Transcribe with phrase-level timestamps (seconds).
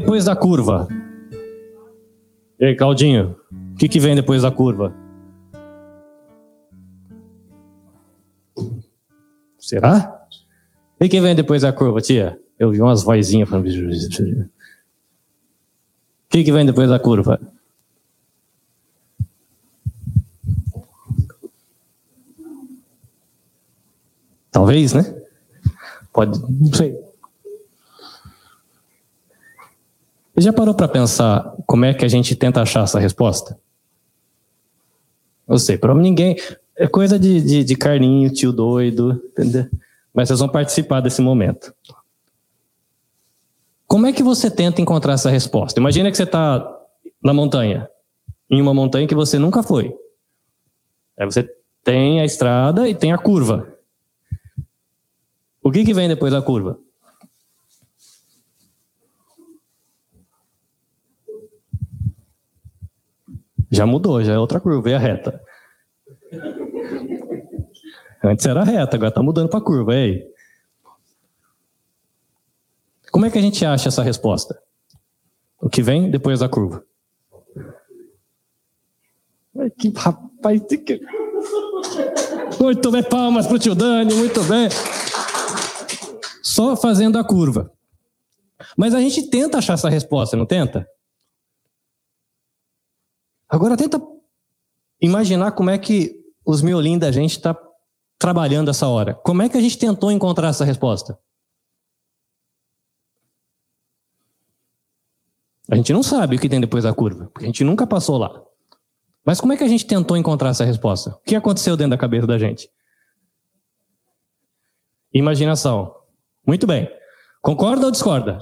[0.00, 0.88] depois da curva?
[2.58, 3.36] E aí, Claudinho,
[3.72, 4.94] o que, que vem depois da curva?
[9.58, 10.26] Será?
[10.98, 12.40] E que vem depois da curva, tia?
[12.58, 13.68] Eu vi umas vozinhas falando.
[13.68, 14.48] O
[16.28, 17.40] que, que vem depois da curva?
[24.50, 25.02] Talvez, né?
[26.12, 27.09] Pode, não sei.
[30.40, 33.60] Você já parou para pensar como é que a gente tenta achar essa resposta?
[35.46, 36.34] Eu sei, para ninguém.
[36.74, 39.66] É coisa de, de, de carninho, tio doido, entendeu?
[40.14, 41.74] Mas vocês vão participar desse momento.
[43.86, 45.78] Como é que você tenta encontrar essa resposta?
[45.78, 46.66] Imagina que você está
[47.22, 47.86] na montanha,
[48.48, 49.94] em uma montanha que você nunca foi.
[51.18, 51.46] Aí você
[51.84, 53.74] tem a estrada e tem a curva.
[55.62, 56.78] O que, que vem depois da curva?
[63.70, 65.40] Já mudou, já é outra curva, é a reta.
[68.22, 70.30] Antes era reta, agora está mudando para curva, e aí?
[73.10, 74.60] Como é que a gente acha essa resposta?
[75.60, 76.84] O que vem depois da curva?
[79.78, 80.62] Que rapaz.
[82.60, 84.68] Muito bem, palmas para o tio Dani, muito bem
[86.50, 87.72] só fazendo a curva.
[88.76, 90.86] Mas a gente tenta achar essa resposta, não tenta?
[93.60, 94.00] Agora tenta
[95.02, 97.54] imaginar como é que os miolim da gente está
[98.18, 99.12] trabalhando essa hora.
[99.12, 101.18] Como é que a gente tentou encontrar essa resposta?
[105.70, 108.16] A gente não sabe o que tem depois da curva, porque a gente nunca passou
[108.16, 108.42] lá.
[109.26, 111.10] Mas como é que a gente tentou encontrar essa resposta?
[111.10, 112.66] O que aconteceu dentro da cabeça da gente?
[115.12, 115.94] Imaginação.
[116.46, 116.90] Muito bem.
[117.42, 118.38] Concorda ou discorda?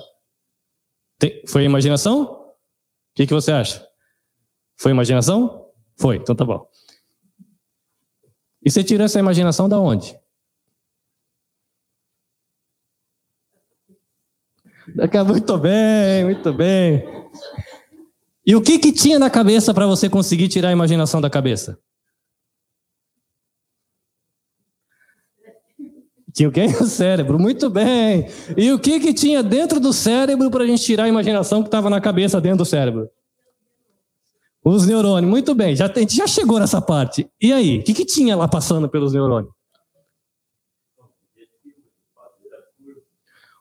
[1.48, 2.22] Foi imaginação?
[2.22, 2.54] O
[3.16, 3.87] que, que você acha?
[4.78, 5.66] Foi imaginação?
[5.96, 6.66] Foi, então tá bom.
[8.64, 10.16] E você tirou essa imaginação da onde?
[15.26, 17.04] Muito bem, muito bem.
[18.46, 21.78] E o que que tinha na cabeça para você conseguir tirar a imaginação da cabeça?
[26.32, 26.66] Tinha o quê?
[26.80, 28.28] O cérebro, muito bem.
[28.56, 31.68] E o que, que tinha dentro do cérebro para a gente tirar a imaginação que
[31.68, 33.10] estava na cabeça dentro do cérebro?
[34.70, 35.74] Os neurônios, muito bem.
[35.74, 37.26] Já, a gente já chegou nessa parte.
[37.40, 39.50] E aí, o que, que tinha lá passando pelos neurônios?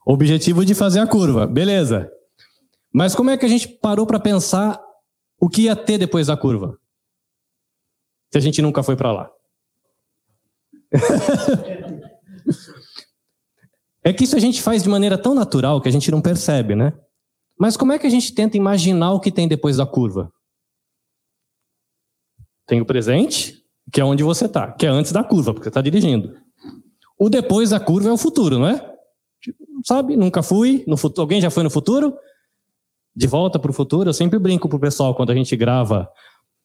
[0.05, 2.11] Objetivo de fazer a curva, beleza.
[2.91, 4.81] Mas como é que a gente parou para pensar
[5.39, 6.77] o que ia ter depois da curva?
[8.29, 9.31] Se a gente nunca foi para lá.
[14.03, 16.75] É que isso a gente faz de maneira tão natural que a gente não percebe,
[16.75, 16.93] né?
[17.59, 20.31] Mas como é que a gente tenta imaginar o que tem depois da curva?
[22.67, 25.69] Tem o presente, que é onde você está, que é antes da curva, porque você
[25.69, 26.35] está dirigindo.
[27.17, 28.93] O depois da curva é o futuro, não é?
[29.83, 30.15] Sabe?
[30.15, 30.83] Nunca fui.
[30.85, 31.21] No futuro.
[31.21, 32.13] Alguém já foi no futuro?
[33.15, 34.09] De volta para o futuro?
[34.09, 36.07] Eu sempre brinco para o pessoal quando a gente grava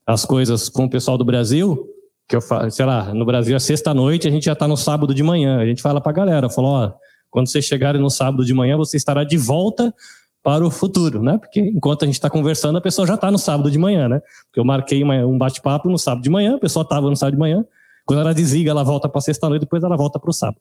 [0.07, 1.89] as coisas com o pessoal do Brasil
[2.29, 5.15] que eu falo, sei lá, no Brasil é sexta-noite, a gente já está no sábado
[5.15, 5.59] de manhã.
[5.59, 6.93] A gente fala para a galera, falou, ó,
[7.31, 9.95] quando vocês chegarem no sábado de manhã, você estará de volta
[10.42, 11.38] para o futuro, né?
[11.38, 14.20] Porque enquanto a gente está conversando, a pessoa já está no sábado de manhã, né?
[14.47, 17.34] Porque eu marquei uma, um bate-papo no sábado de manhã, a pessoa estava no sábado
[17.34, 17.64] de manhã.
[18.04, 20.60] Quando ela desliga, ela volta para sexta-noite, depois ela volta para o sábado.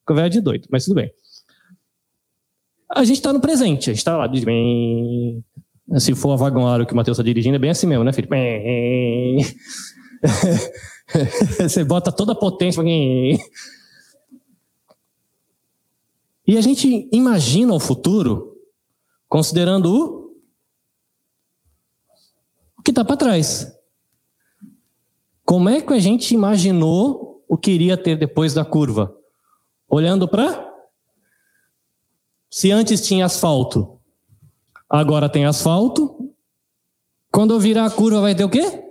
[0.00, 1.10] Ficou de doido, mas tudo bem.
[2.94, 5.44] A gente está no presente, a gente está lá, de bem.
[5.98, 8.28] Se for a vagão que o Matheus está dirigindo, é bem assim mesmo, né, filho?
[11.58, 12.80] Você bota toda a potência.
[16.46, 18.55] E a gente imagina o futuro
[19.28, 20.36] considerando o,
[22.78, 23.72] o que está para trás.
[25.44, 29.16] Como é que a gente imaginou o que iria ter depois da curva?
[29.88, 30.66] Olhando para.
[32.50, 34.00] Se antes tinha asfalto,
[34.88, 36.34] agora tem asfalto.
[37.30, 38.82] Quando eu virar a curva, vai ter o quê?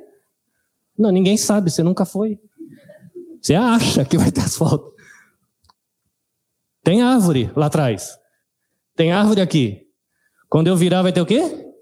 [0.98, 2.40] Não, ninguém sabe, você nunca foi.
[3.42, 4.94] Você acha que vai ter asfalto.
[6.84, 8.18] Tem árvore lá atrás.
[8.96, 9.85] Tem árvore aqui.
[10.50, 11.74] Quando eu virar, vai ter o quê?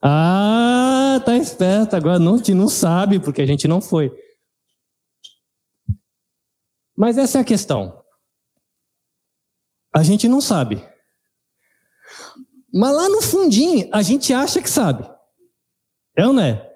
[0.00, 1.94] Ah, tá esperto.
[1.94, 4.12] Agora não, não sabe, porque a gente não foi.
[6.96, 8.02] Mas essa é a questão.
[9.94, 10.84] A gente não sabe.
[12.72, 15.08] Mas lá no fundinho, a gente acha que sabe.
[16.16, 16.70] É ou não é?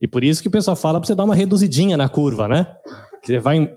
[0.00, 2.76] E por isso que o pessoal fala para você dar uma reduzidinha na curva, né?
[3.22, 3.76] Que você vai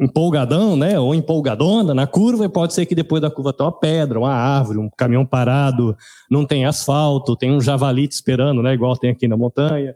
[0.00, 0.98] empolgadão, né?
[0.98, 4.32] Ou empolgadona na curva, e pode ser que depois da curva tenha uma pedra, uma
[4.32, 5.94] árvore, um caminhão parado,
[6.30, 8.72] não tem asfalto, tem um javali te esperando, né?
[8.72, 9.94] Igual tem aqui na montanha.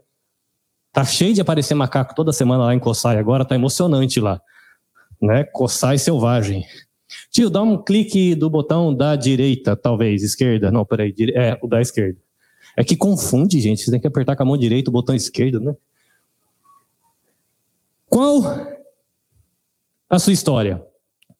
[0.93, 4.39] Tá cheio de aparecer macaco toda semana lá em Coçai agora, tá emocionante lá.
[5.19, 5.43] Né?
[5.43, 6.63] Coçai selvagem.
[7.31, 10.71] Tio, dá um clique do botão da direita, talvez, esquerda.
[10.71, 12.17] Não, peraí, é, o da esquerda.
[12.77, 13.81] É que confunde, gente.
[13.81, 15.75] Você tem que apertar com a mão direita o botão esquerdo, né?
[18.07, 18.74] Qual
[20.15, 20.85] a sua história?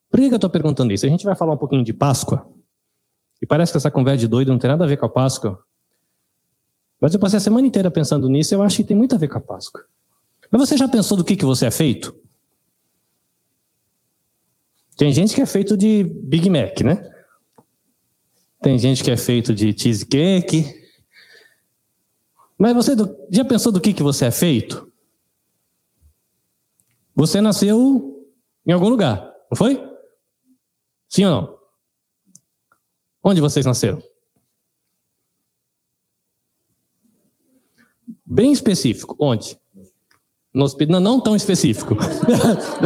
[0.09, 1.05] Por que eu estou perguntando isso?
[1.05, 2.49] A gente vai falar um pouquinho de Páscoa.
[3.41, 5.61] E parece que essa conversa de doido não tem nada a ver com a Páscoa.
[7.01, 9.17] Mas eu passei a semana inteira pensando nisso e eu acho que tem muito a
[9.17, 9.83] ver com a Páscoa.
[10.49, 12.15] Mas você já pensou do que, que você é feito?
[14.95, 17.11] Tem gente que é feito de Big Mac, né?
[18.61, 20.65] Tem gente que é feito de cheesecake.
[22.57, 22.95] Mas você
[23.29, 24.89] já pensou do que, que você é feito?
[27.13, 28.14] Você nasceu
[28.65, 29.81] em algum lugar, não foi?
[31.07, 31.59] Sim ou não?
[33.23, 34.01] Onde vocês nasceram?
[38.25, 39.15] Bem específico.
[39.19, 39.57] Onde?
[40.53, 41.95] No hospital, não, não tão específico.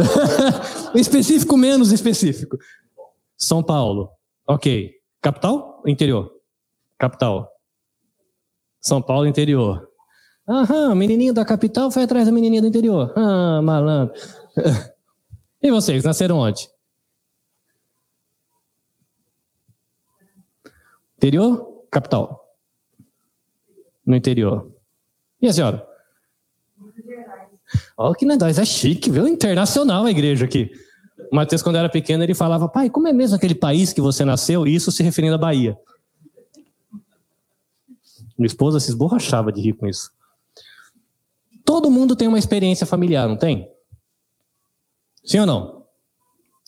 [0.94, 2.58] específico menos específico.
[3.36, 4.10] São Paulo.
[4.46, 4.94] Ok.
[5.20, 6.30] Capital interior?
[6.98, 7.48] Capital.
[8.80, 9.88] São Paulo, interior.
[10.48, 13.12] Aham, menininho da capital foi atrás da menininha do interior.
[13.16, 14.14] Ah, malandro.
[15.62, 16.68] E vocês, nasceram onde?
[21.16, 21.84] Interior?
[21.90, 22.56] Capital?
[24.06, 24.72] No interior.
[25.40, 25.86] E a senhora?
[27.96, 29.28] Olha que negócio, é chique, viu?
[29.28, 30.70] Internacional a igreja aqui.
[31.30, 34.24] O Mateus, quando era pequeno, ele falava, pai, como é mesmo aquele país que você
[34.24, 34.66] nasceu?
[34.66, 35.78] Isso se referindo à Bahia.
[38.38, 40.10] Minha esposa se esborrachava de rir com isso.
[41.64, 43.70] Todo mundo tem uma experiência familiar, não tem?
[45.24, 45.80] Sim ou não?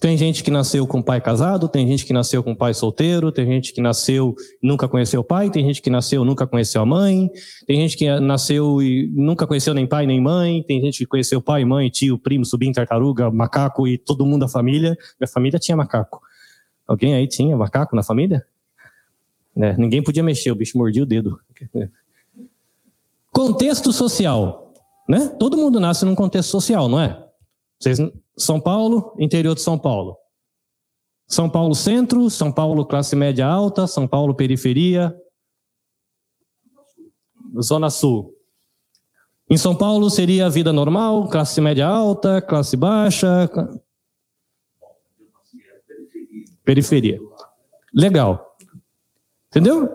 [0.02, 3.46] Tem gente que nasceu com pai casado, tem gente que nasceu com pai solteiro, tem
[3.46, 7.31] gente que nasceu nunca conheceu o pai, tem gente que nasceu nunca conheceu a mãe,
[7.69, 11.40] tem gente que nasceu e nunca conheceu nem pai nem mãe, tem gente que conheceu
[11.40, 14.96] pai, mãe, tio, primo, sobrinho, tartaruga, macaco e todo mundo da família.
[15.20, 16.20] Minha família tinha macaco.
[16.84, 18.44] Alguém aí tinha macaco na família?
[19.56, 21.38] É, ninguém podia mexer, o bicho mordia o dedo.
[23.31, 24.75] Contexto social.
[25.08, 25.28] Né?
[25.38, 27.25] Todo mundo nasce num contexto social, não é?
[27.82, 27.99] Vocês
[28.37, 30.17] são Paulo, interior de São Paulo.
[31.26, 35.12] São Paulo centro, São Paulo classe média alta, São Paulo periferia,
[37.61, 38.37] Zona Sul.
[39.50, 43.50] Em São Paulo seria a vida normal, classe média alta, classe baixa.
[46.64, 47.19] Periferia.
[47.93, 48.56] Legal.
[49.49, 49.90] Entendeu?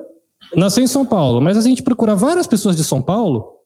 [0.54, 3.62] Nasci em São Paulo, mas a gente procura várias pessoas de São Paulo.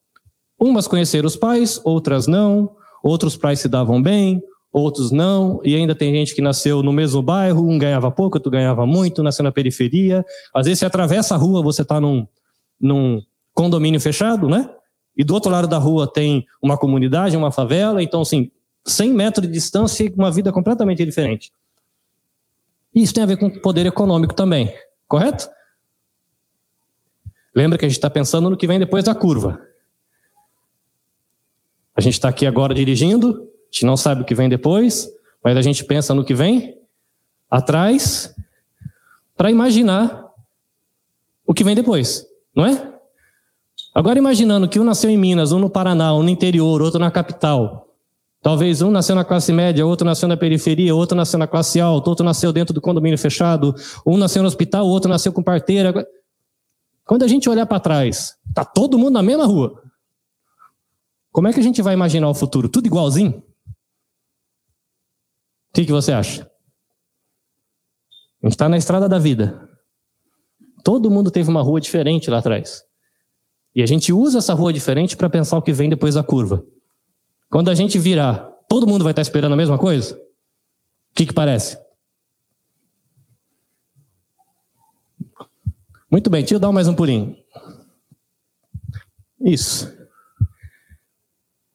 [0.56, 2.76] Umas conheceram os pais, outras não.
[3.02, 7.22] Outros pais se davam bem, outros não, e ainda tem gente que nasceu no mesmo
[7.22, 10.24] bairro, um ganhava pouco, outro ganhava muito, nasceu na periferia.
[10.54, 12.26] Às vezes você atravessa a rua, você está num,
[12.80, 13.22] num
[13.52, 14.70] condomínio fechado, né?
[15.16, 18.50] E do outro lado da rua tem uma comunidade, uma favela, então assim,
[18.84, 21.52] 100 metros de distância e uma vida completamente diferente.
[22.94, 24.74] E isso tem a ver com poder econômico também,
[25.06, 25.48] correto?
[27.54, 29.60] Lembra que a gente está pensando no que vem depois da curva.
[31.94, 35.08] A gente está aqui agora dirigindo, a gente não sabe o que vem depois,
[35.44, 36.78] mas a gente pensa no que vem
[37.50, 38.34] atrás
[39.36, 40.26] para imaginar
[41.46, 42.92] o que vem depois, não é?
[43.94, 47.10] Agora imaginando que um nasceu em Minas, um no Paraná, um no interior, outro na
[47.10, 47.88] capital.
[48.40, 52.08] Talvez um nasceu na classe média, outro nasceu na periferia, outro nasceu na classe alta,
[52.08, 53.74] outro nasceu dentro do condomínio fechado,
[54.06, 56.06] um nasceu no hospital, outro nasceu com parteira.
[57.04, 59.81] Quando a gente olhar para trás, tá todo mundo na mesma rua.
[61.32, 62.68] Como é que a gente vai imaginar o futuro?
[62.68, 63.42] Tudo igualzinho?
[65.70, 66.42] O que, que você acha?
[68.42, 69.66] A gente está na estrada da vida.
[70.84, 72.84] Todo mundo teve uma rua diferente lá atrás.
[73.74, 76.62] E a gente usa essa rua diferente para pensar o que vem depois da curva.
[77.50, 80.14] Quando a gente virar, todo mundo vai estar tá esperando a mesma coisa?
[80.16, 81.78] O que, que parece?
[86.10, 87.34] Muito bem, deixa eu dar mais um pulinho.
[89.40, 90.01] Isso.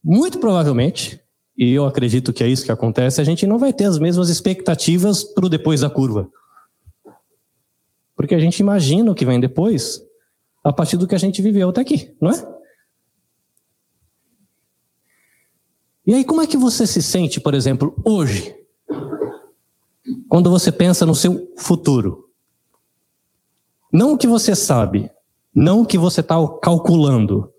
[0.10, 1.22] Muito provavelmente,
[1.58, 4.30] e eu acredito que é isso que acontece, a gente não vai ter as mesmas
[4.30, 6.32] expectativas para o depois da curva.
[8.16, 10.02] Porque a gente imagina o que vem depois
[10.64, 12.58] a partir do que a gente viveu até aqui, não é?
[16.06, 18.56] E aí, como é que você se sente, por exemplo, hoje,
[20.30, 22.30] quando você pensa no seu futuro?
[23.92, 25.12] Não o que você sabe,
[25.54, 27.52] não o que você está calculando.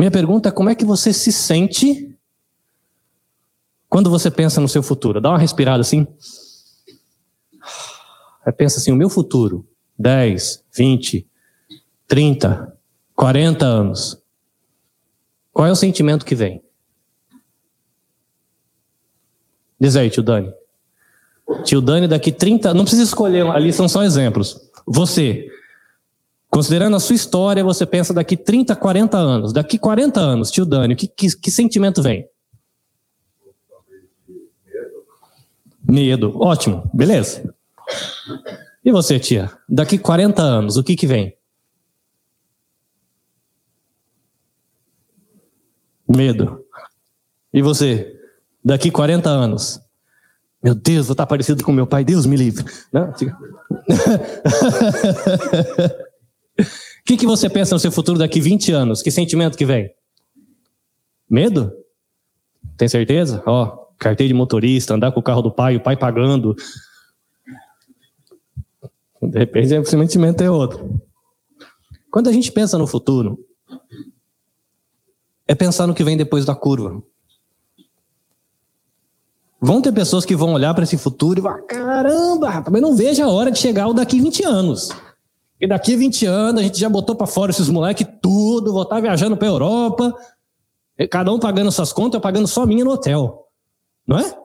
[0.00, 2.16] Minha pergunta é como é que você se sente
[3.86, 6.06] Quando você pensa no seu futuro, dá uma respirada assim.
[8.56, 11.28] Pensa assim: o meu futuro, 10, 20,
[12.08, 12.78] 30,
[13.14, 14.18] 40 anos.
[15.52, 16.62] Qual é o sentimento que vem?
[19.78, 20.50] Diz aí, tio Dani.
[21.62, 22.72] Tio Dani, daqui 30.
[22.72, 24.70] Não precisa escolher, ali são só exemplos.
[24.86, 25.46] Você,
[26.50, 29.52] considerando a sua história, você pensa daqui 30, 40 anos.
[29.52, 32.28] Daqui 40 anos, tio Dani, que, que, que sentimento vem?
[35.82, 36.36] Medo.
[36.36, 37.54] Ótimo, beleza.
[38.84, 39.50] E você, tia?
[39.68, 41.36] Daqui 40 anos, o que que vem?
[46.08, 46.64] Medo.
[47.52, 48.16] E você?
[48.64, 49.80] Daqui 40 anos.
[50.62, 52.64] Meu Deus, vou estar parecido com meu pai, Deus me livre.
[56.60, 59.02] O que, que você pensa no seu futuro daqui 20 anos?
[59.02, 59.90] Que sentimento que vem?
[61.28, 61.72] Medo?
[62.76, 63.42] Tem certeza?
[63.46, 66.54] Ó, carteira de motorista, andar com o carro do pai, o pai pagando.
[69.22, 71.00] De repente, o sentimento é outro.
[72.10, 73.38] Quando a gente pensa no futuro,
[75.46, 77.02] é pensar no que vem depois da curva.
[79.60, 83.22] Vão ter pessoas que vão olhar para esse futuro e falar: caramba, também não vejo
[83.22, 84.88] a hora de chegar o daqui 20 anos.
[85.60, 88.96] E daqui 20 anos a gente já botou para fora esses moleques tudo, vou estar
[88.96, 90.14] tá viajando para Europa,
[91.10, 93.46] cada um pagando suas contas, eu pagando só minha no hotel.
[94.06, 94.38] Não é?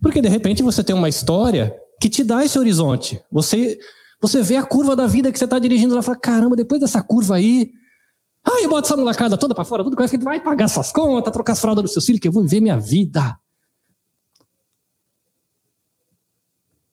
[0.00, 3.20] Porque de repente você tem uma história que te dá esse horizonte.
[3.30, 3.78] Você
[4.20, 6.80] você vê a curva da vida que você está dirigindo lá e fala: caramba, depois
[6.80, 7.72] dessa curva aí,
[8.44, 11.52] Ai, eu boto essa molecada toda para fora, tudo que vai pagar suas contas, trocar
[11.52, 13.38] as fraldas do seu filho, que eu vou viver minha vida.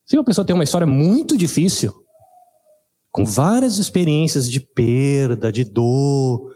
[0.05, 2.04] Se uma pessoa tem uma história muito difícil,
[3.15, 6.53] com várias experiências de perda, de dor,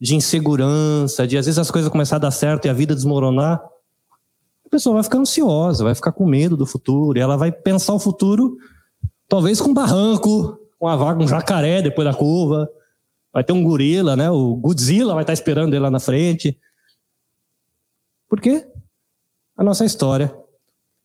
[0.00, 3.60] de insegurança, de às vezes as coisas começar a dar certo e a vida desmoronar,
[4.64, 7.94] a pessoa vai ficar ansiosa, vai ficar com medo do futuro, e ela vai pensar
[7.94, 8.56] o futuro
[9.28, 12.70] talvez com um barranco, com uma vaga, um jacaré depois da curva,
[13.32, 14.30] Vai ter um gorila, né?
[14.30, 16.60] O Godzilla vai estar esperando ele lá na frente.
[18.28, 18.70] Por quê?
[19.56, 20.36] A nossa história,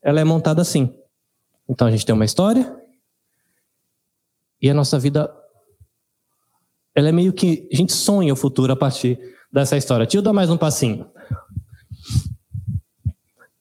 [0.03, 0.93] ela é montada assim.
[1.69, 2.76] Então a gente tem uma história
[4.61, 5.31] e a nossa vida,
[6.95, 9.19] ela é meio que a gente sonha o futuro a partir
[9.51, 10.05] dessa história.
[10.05, 11.09] Tio, dá mais um passinho.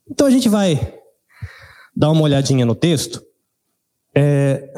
[0.09, 0.95] Então a gente vai
[1.95, 3.23] dar uma olhadinha no texto.
[4.15, 4.73] É,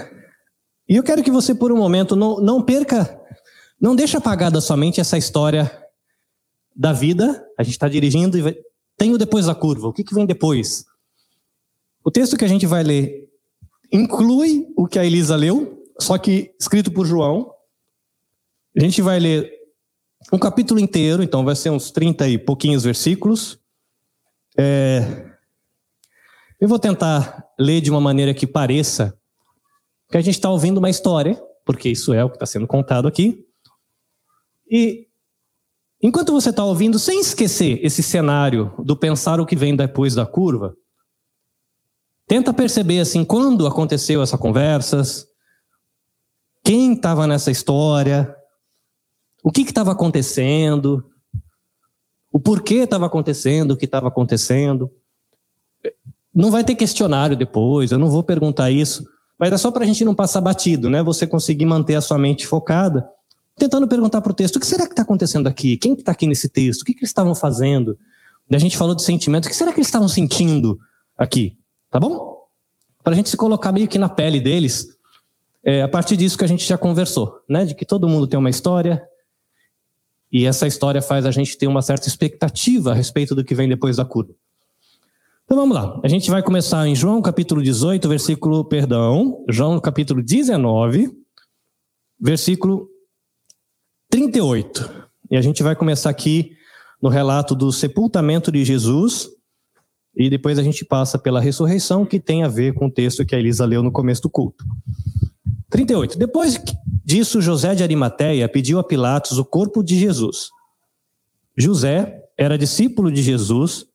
[0.89, 3.19] e eu quero que você, por um momento, não, não perca
[3.81, 5.71] não deixa apagada somente essa história
[6.75, 7.47] da vida.
[7.57, 8.63] A gente está dirigindo e
[8.97, 9.87] tem o depois da curva.
[9.87, 10.85] O que, que vem depois?
[12.05, 13.29] O texto que a gente vai ler
[13.93, 17.53] inclui o que a Elisa leu, só que escrito por João.
[18.77, 19.51] A gente vai ler
[20.33, 23.59] um capítulo inteiro, então vai ser uns 30 e pouquinhos versículos.
[24.57, 25.27] É...
[26.61, 29.17] Eu vou tentar ler de uma maneira que pareça
[30.11, 33.07] que a gente está ouvindo uma história, porque isso é o que está sendo contado
[33.07, 33.45] aqui.
[34.71, 35.07] E
[36.03, 40.27] enquanto você está ouvindo, sem esquecer esse cenário do pensar o que vem depois da
[40.27, 40.75] curva,
[42.27, 45.28] tenta perceber assim quando aconteceu essa conversas,
[46.69, 48.37] quem estava nessa história,
[49.43, 51.03] o que estava acontecendo,
[52.31, 54.91] o porquê estava acontecendo, o que estava acontecendo.
[56.35, 59.03] Não vai ter questionário depois, eu não vou perguntar isso,
[59.39, 61.03] mas é só para a gente não passar batido, né?
[61.03, 63.09] Você conseguir manter a sua mente focada
[63.57, 65.79] tentando perguntar para o texto: o que será que está acontecendo aqui?
[65.79, 66.83] Quem está aqui nesse texto?
[66.83, 67.99] O que, que eles estavam fazendo?
[68.53, 70.79] a gente falou de sentimento, o que será que eles estavam sentindo
[71.17, 71.57] aqui?
[71.91, 72.43] Tá bom?
[73.03, 74.98] Para a gente se colocar meio que na pele deles,
[75.65, 77.65] é, a partir disso que a gente já conversou, né?
[77.65, 79.03] De que todo mundo tem uma história
[80.31, 83.69] e essa história faz a gente ter uma certa expectativa a respeito do que vem
[83.69, 84.35] depois da curva.
[85.45, 85.99] Então vamos lá.
[86.05, 91.11] A gente vai começar em João capítulo 18, versículo, perdão, João capítulo 19,
[92.21, 92.87] versículo
[94.11, 95.09] 38.
[95.31, 96.53] E a gente vai começar aqui
[97.01, 99.31] no relato do sepultamento de Jesus
[100.15, 103.35] e depois a gente passa pela ressurreição, que tem a ver com o texto que
[103.35, 104.65] a Elisa leu no começo do culto.
[105.71, 106.19] 38.
[106.19, 106.61] Depois
[107.05, 110.51] disso, José de Arimateia pediu a Pilatos o corpo de Jesus.
[111.57, 113.87] José era discípulo de Jesus,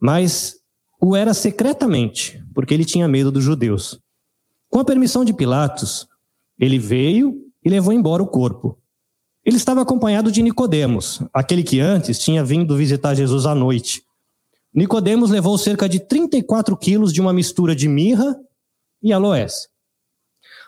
[0.00, 0.56] mas
[1.00, 4.00] o era secretamente, porque ele tinha medo dos judeus.
[4.68, 6.06] Com a permissão de Pilatos,
[6.58, 8.78] ele veio e levou embora o corpo.
[9.44, 14.02] Ele estava acompanhado de Nicodemos, aquele que antes tinha vindo visitar Jesus à noite.
[14.74, 18.36] Nicodemos levou cerca de 34 quilos de uma mistura de mirra
[19.02, 19.68] e aloés.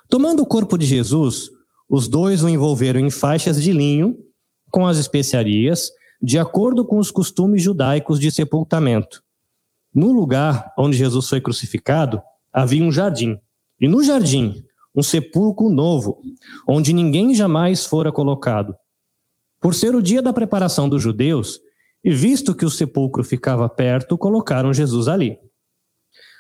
[0.09, 1.51] Tomando o corpo de Jesus,
[1.89, 4.17] os dois o envolveram em faixas de linho
[4.71, 9.23] com as especiarias, de acordo com os costumes judaicos de sepultamento.
[9.95, 12.23] No lugar onde Jesus foi crucificado,
[12.53, 13.39] havia um jardim.
[13.81, 16.21] E no jardim, um sepulcro novo,
[16.67, 18.75] onde ninguém jamais fora colocado.
[19.61, 21.61] Por ser o dia da preparação dos judeus,
[22.03, 25.39] e visto que o sepulcro ficava perto, colocaram Jesus ali.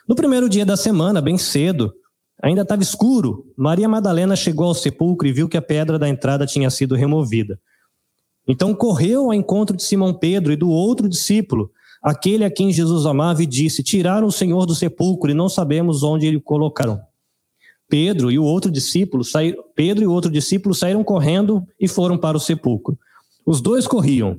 [0.09, 1.93] No primeiro dia da semana, bem cedo,
[2.43, 6.47] ainda estava escuro, Maria Madalena chegou ao sepulcro e viu que a pedra da entrada
[6.47, 7.59] tinha sido removida.
[8.47, 11.71] Então correu ao encontro de Simão Pedro e do outro discípulo,
[12.03, 16.03] aquele a quem Jesus amava, e disse: Tiraram o Senhor do sepulcro e não sabemos
[16.03, 17.01] onde ele o colocaram.
[17.89, 22.19] Pedro e o outro discípulo saíram, Pedro e o outro discípulo saíram correndo e foram
[22.19, 22.99] para o sepulcro.
[23.47, 24.39] Os dois corriam,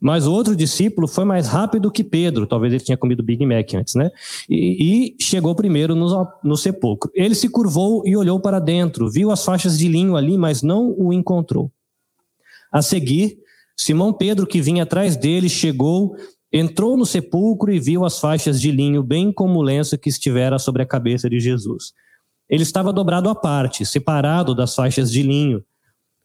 [0.00, 3.72] mas o outro discípulo foi mais rápido que Pedro, talvez ele tinha comido Big Mac
[3.74, 4.10] antes, né?
[4.48, 7.10] E, e, chegou primeiro no, no sepulcro.
[7.14, 10.94] Ele se curvou e olhou para dentro, viu as faixas de linho ali, mas não
[10.98, 11.70] o encontrou.
[12.70, 13.38] A seguir,
[13.76, 16.16] Simão Pedro, que vinha atrás dele, chegou,
[16.52, 20.58] entrou no sepulcro e viu as faixas de linho, bem como o lenço que estivera
[20.58, 21.92] sobre a cabeça de Jesus.
[22.48, 25.64] Ele estava dobrado à parte, separado das faixas de linho.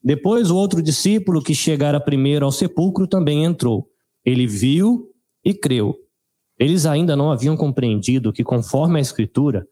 [0.04, 3.88] Depois, o outro discípulo que chegara primeiro ao sepulcro também entrou.
[4.26, 5.12] Ele viu
[5.44, 5.96] e creu.
[6.58, 9.68] Eles ainda não haviam compreendido que, conforme a Escritura,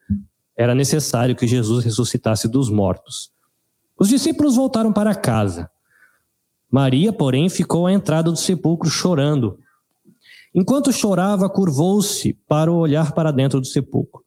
[0.55, 3.31] era necessário que Jesus ressuscitasse dos mortos.
[3.97, 5.69] Os discípulos voltaram para casa.
[6.71, 9.57] Maria, porém, ficou à entrada do sepulcro chorando.
[10.53, 14.23] Enquanto chorava, curvou-se para olhar para dentro do sepulcro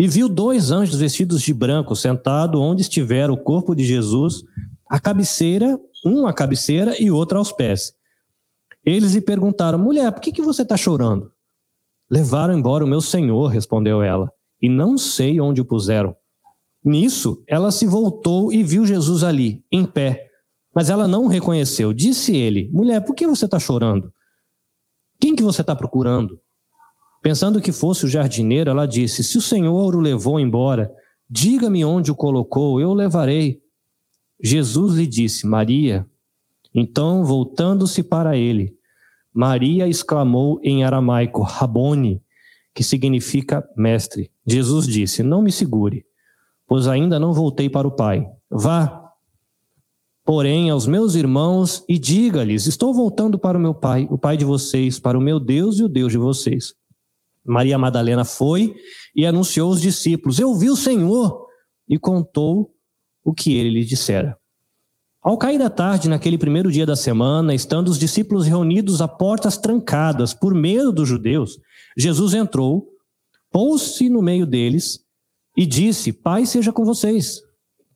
[0.00, 4.42] e viu dois anjos vestidos de branco sentado onde estivera o corpo de Jesus
[4.90, 7.94] a cabeceira, um à cabeceira e outro aos pés.
[8.84, 11.30] Eles lhe perguntaram: Mulher, por que, que você está chorando?
[12.10, 16.16] Levaram embora o meu senhor, respondeu ela, e não sei onde o puseram.
[16.84, 20.26] Nisso, ela se voltou e viu Jesus ali, em pé,
[20.74, 21.92] mas ela não o reconheceu.
[21.92, 24.12] Disse ele: Mulher, por que você está chorando?
[25.20, 26.40] Quem que você está procurando?
[27.22, 30.90] Pensando que fosse o jardineiro, ela disse: Se o Senhor o levou embora,
[31.28, 33.60] diga-me onde o colocou, eu o levarei.
[34.42, 36.06] Jesus lhe disse: Maria.
[36.74, 38.74] Então, voltando-se para ele,
[39.32, 42.22] Maria exclamou em aramaico: Rabone,
[42.74, 44.30] que significa mestre.
[44.46, 46.04] Jesus disse: Não me segure,
[46.66, 48.26] pois ainda não voltei para o Pai.
[48.50, 49.12] Vá,
[50.24, 54.44] porém, aos meus irmãos e diga-lhes: Estou voltando para o meu Pai, o Pai de
[54.44, 56.74] vocês, para o meu Deus e o Deus de vocês.
[57.44, 58.74] Maria Madalena foi
[59.14, 61.46] e anunciou aos discípulos: Eu vi o Senhor,
[61.88, 62.72] e contou
[63.24, 64.36] o que ele lhe dissera.
[65.22, 69.58] Ao cair da tarde, naquele primeiro dia da semana, estando os discípulos reunidos a portas
[69.58, 71.58] trancadas por medo dos judeus,
[71.96, 72.88] Jesus entrou,
[73.52, 75.00] pôs-se no meio deles
[75.54, 77.42] e disse: Pai seja com vocês.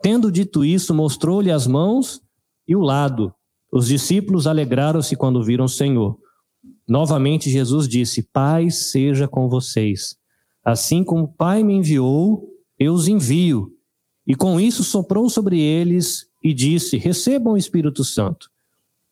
[0.03, 2.21] Tendo dito isso, mostrou-lhe as mãos
[2.69, 3.33] e o lado.
[3.73, 6.19] Os discípulos alegraram-se quando viram o Senhor.
[6.87, 10.15] Novamente Jesus disse: Pai seja com vocês.
[10.63, 12.47] Assim como o Pai me enviou,
[12.79, 13.74] eu os envio.
[14.27, 18.51] E com isso soprou sobre eles e disse: Recebam o Espírito Santo.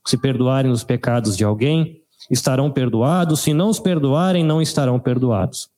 [0.07, 5.71] Se perdoarem os pecados de alguém, estarão perdoados, se não os perdoarem, não estarão perdoados.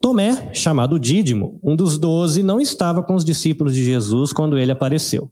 [0.00, 4.72] Tomé, chamado Dídimo, um dos doze, não estava com os discípulos de Jesus quando ele
[4.72, 5.30] apareceu.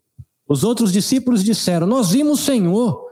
[0.48, 3.10] Os outros discípulos disseram: Nós vimos o Senhor.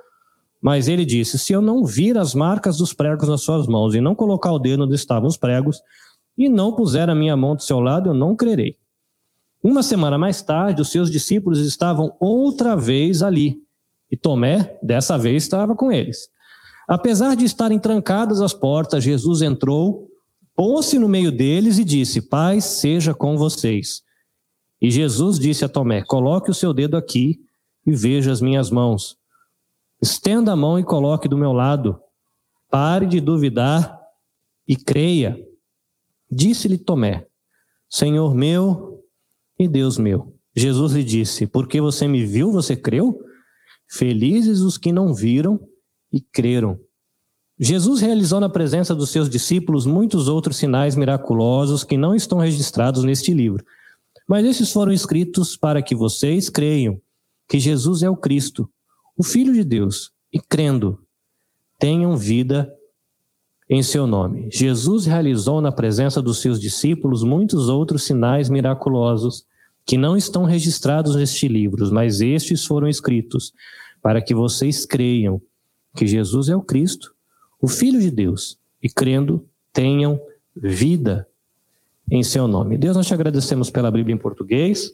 [0.61, 4.01] Mas ele disse: Se eu não vir as marcas dos pregos nas suas mãos e
[4.01, 5.81] não colocar o dedo onde estavam os pregos,
[6.37, 8.77] e não puser a minha mão do seu lado, eu não crerei.
[9.63, 13.61] Uma semana mais tarde, os seus discípulos estavam outra vez ali,
[14.11, 16.29] e Tomé, dessa vez, estava com eles.
[16.87, 20.09] Apesar de estarem trancadas as portas, Jesus entrou,
[20.57, 24.03] pôs-se no meio deles e disse: Paz seja com vocês.
[24.81, 27.41] E Jesus disse a Tomé: Coloque o seu dedo aqui
[27.87, 29.19] e veja as minhas mãos.
[30.01, 32.01] Estenda a mão e coloque do meu lado.
[32.71, 34.01] Pare de duvidar
[34.67, 35.39] e creia.
[36.31, 37.27] Disse-lhe Tomé:
[37.91, 38.98] Senhor meu
[39.59, 40.35] e Deus meu.
[40.55, 43.19] Jesus lhe disse: Porque você me viu, você creu?
[43.89, 45.61] Felizes os que não viram
[46.13, 46.79] e creram.
[47.59, 53.03] Jesus realizou na presença dos seus discípulos muitos outros sinais miraculosos que não estão registrados
[53.03, 53.65] neste livro.
[54.29, 57.01] Mas esses foram escritos para que vocês creiam
[57.49, 58.71] que Jesus é o Cristo,
[59.17, 61.01] o Filho de Deus, e crendo,
[61.79, 62.71] tenham vida
[63.69, 64.49] em seu nome.
[64.53, 69.45] Jesus realizou na presença dos seus discípulos muitos outros sinais miraculosos
[69.89, 73.53] que não estão registrados neste livro, mas estes foram escritos
[74.03, 75.41] para que vocês creiam
[75.97, 77.15] que Jesus é o Cristo,
[77.61, 80.21] o Filho de Deus, e crendo tenham
[80.55, 81.27] vida
[82.11, 82.77] em seu nome.
[82.77, 84.93] Deus, nós te agradecemos pela Bíblia em português.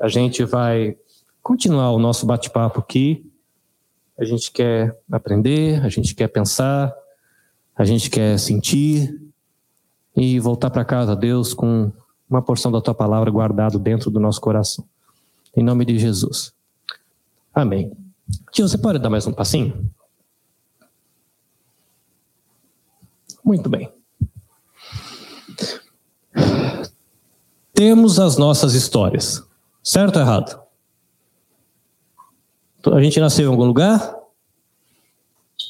[0.00, 0.96] A gente vai
[1.42, 3.26] continuar o nosso bate-papo aqui
[4.18, 6.94] a gente quer aprender, a gente quer pensar,
[7.76, 9.20] a gente quer sentir
[10.16, 11.92] e voltar para casa, Deus, com
[12.28, 14.84] uma porção da tua palavra guardado dentro do nosso coração.
[15.56, 16.52] Em nome de Jesus.
[17.54, 17.92] Amém.
[18.52, 19.90] Tio, você pode dar mais um passinho?
[23.44, 23.90] Muito bem.
[27.72, 29.42] Temos as nossas histórias.
[29.82, 30.60] Certo ou errado?
[32.92, 34.16] A gente nasceu em algum lugar?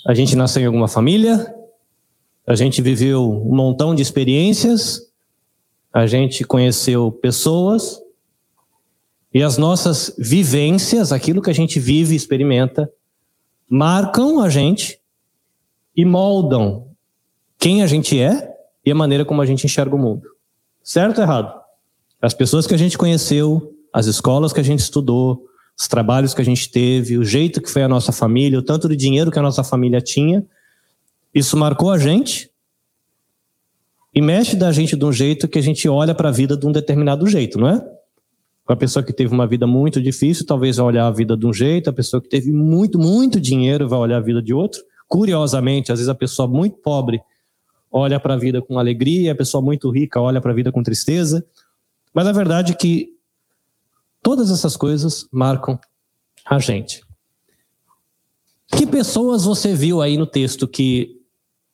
[0.07, 1.55] A gente nasceu em alguma família?
[2.47, 5.06] A gente viveu um montão de experiências?
[5.97, 7.99] A gente conheceu pessoas?
[9.33, 12.93] E as nossas vivências, aquilo que a gente vive e experimenta,
[13.67, 15.01] marcam a gente
[15.97, 16.89] e moldam
[17.59, 18.47] quem a gente é
[18.85, 20.29] e a maneira como a gente enxerga o mundo.
[20.83, 21.59] Certo ou errado?
[22.21, 26.43] As pessoas que a gente conheceu, as escolas que a gente estudou, os trabalhos que
[26.43, 29.39] a gente teve, o jeito que foi a nossa família, o tanto de dinheiro que
[29.39, 30.45] a nossa família tinha.
[31.35, 32.51] Isso marcou a gente
[34.17, 36.67] e mexe da gente de um jeito que a gente olha para a vida de
[36.67, 37.87] um determinado jeito, não é?
[38.67, 41.53] A pessoa que teve uma vida muito difícil, talvez vai olhar a vida de um
[41.53, 44.81] jeito, a pessoa que teve muito, muito dinheiro vai olhar a vida de outro.
[45.07, 47.21] Curiosamente, às vezes a pessoa muito pobre
[47.93, 50.83] olha para a vida com alegria, a pessoa muito rica olha para a vida com
[50.83, 51.45] tristeza.
[52.13, 53.17] Mas a verdade é que
[54.27, 55.79] Todas essas coisas marcam
[56.45, 57.01] a gente.
[58.67, 61.16] Que pessoas você viu aí no texto que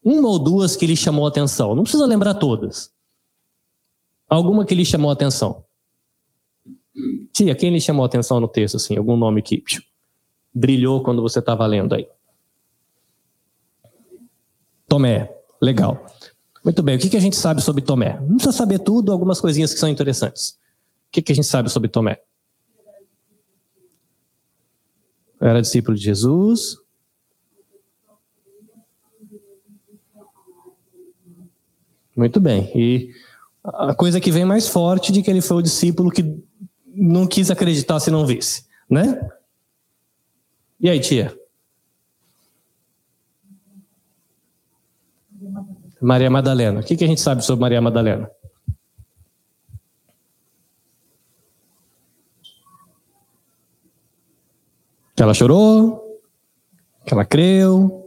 [0.05, 1.75] uma ou duas que lhe chamou atenção?
[1.75, 2.93] Não precisa lembrar todas.
[4.29, 5.65] Alguma que lhe chamou atenção?
[7.33, 8.97] Tia, quem lhe chamou atenção no texto assim?
[8.97, 9.63] Algum nome que
[10.55, 12.09] brilhou quando você estava lendo aí?
[14.89, 16.05] Tomé, legal.
[16.65, 18.21] Muito bem, o que a gente sabe sobre Tomé?
[18.21, 20.59] Não precisa saber tudo, algumas coisinhas que são interessantes.
[21.09, 22.21] O que a gente sabe sobre Tomé?
[25.41, 26.77] era discípulo de Jesus.
[32.17, 32.71] Muito bem.
[32.75, 33.11] E
[33.65, 36.43] a coisa que vem mais forte de que ele foi o discípulo que
[36.87, 39.19] não quis acreditar se não visse, né?
[40.81, 41.37] E aí, tia?
[46.01, 46.81] Maria Madalena.
[46.81, 48.29] O que, que a gente sabe sobre Maria Madalena?
[55.15, 56.21] Que ela chorou,
[57.07, 58.02] que ela creu.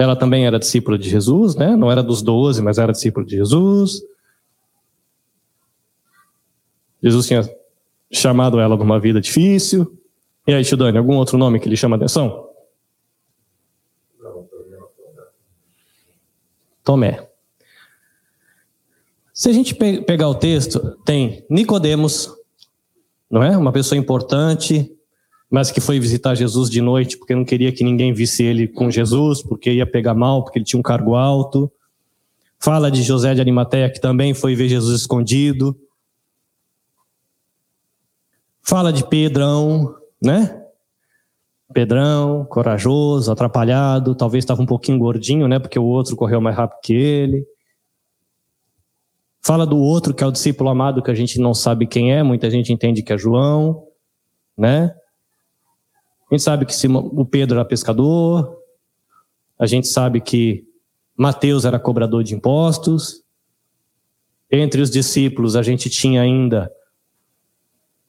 [0.00, 1.76] Ela também era discípula de Jesus, né?
[1.76, 4.00] Não era dos doze, mas era discípula de Jesus.
[7.02, 7.42] Jesus tinha
[8.10, 10.00] chamado ela de uma vida difícil.
[10.46, 12.48] E aí, Tidane, algum outro nome que lhe chama a atenção?
[16.82, 17.28] Tomé.
[19.34, 22.34] Se a gente pegar o texto, tem Nicodemos,
[23.30, 23.54] não é?
[23.54, 24.90] Uma pessoa importante,
[25.50, 28.88] mas que foi visitar Jesus de noite porque não queria que ninguém visse ele com
[28.88, 31.70] Jesus, porque ia pegar mal, porque ele tinha um cargo alto.
[32.58, 35.76] Fala de José de Arimateia, que também foi ver Jesus escondido.
[38.62, 40.56] Fala de Pedrão, né?
[41.72, 45.58] Pedrão, corajoso, atrapalhado, talvez estava um pouquinho gordinho, né?
[45.58, 47.44] Porque o outro correu mais rápido que ele.
[49.42, 52.22] Fala do outro, que é o discípulo amado, que a gente não sabe quem é,
[52.22, 53.84] muita gente entende que é João,
[54.56, 54.94] né?
[56.30, 58.56] A gente sabe que o Pedro era pescador,
[59.58, 60.64] a gente sabe que
[61.16, 63.22] Mateus era cobrador de impostos.
[64.50, 66.72] Entre os discípulos, a gente tinha ainda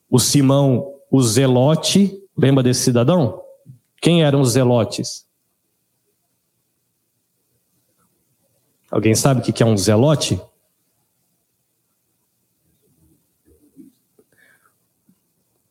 [0.10, 2.24] o Simão, o Zelote.
[2.38, 3.42] Lembra desse cidadão?
[4.00, 5.28] Quem eram os Zelotes?
[8.90, 10.40] Alguém sabe o que é um Zelote?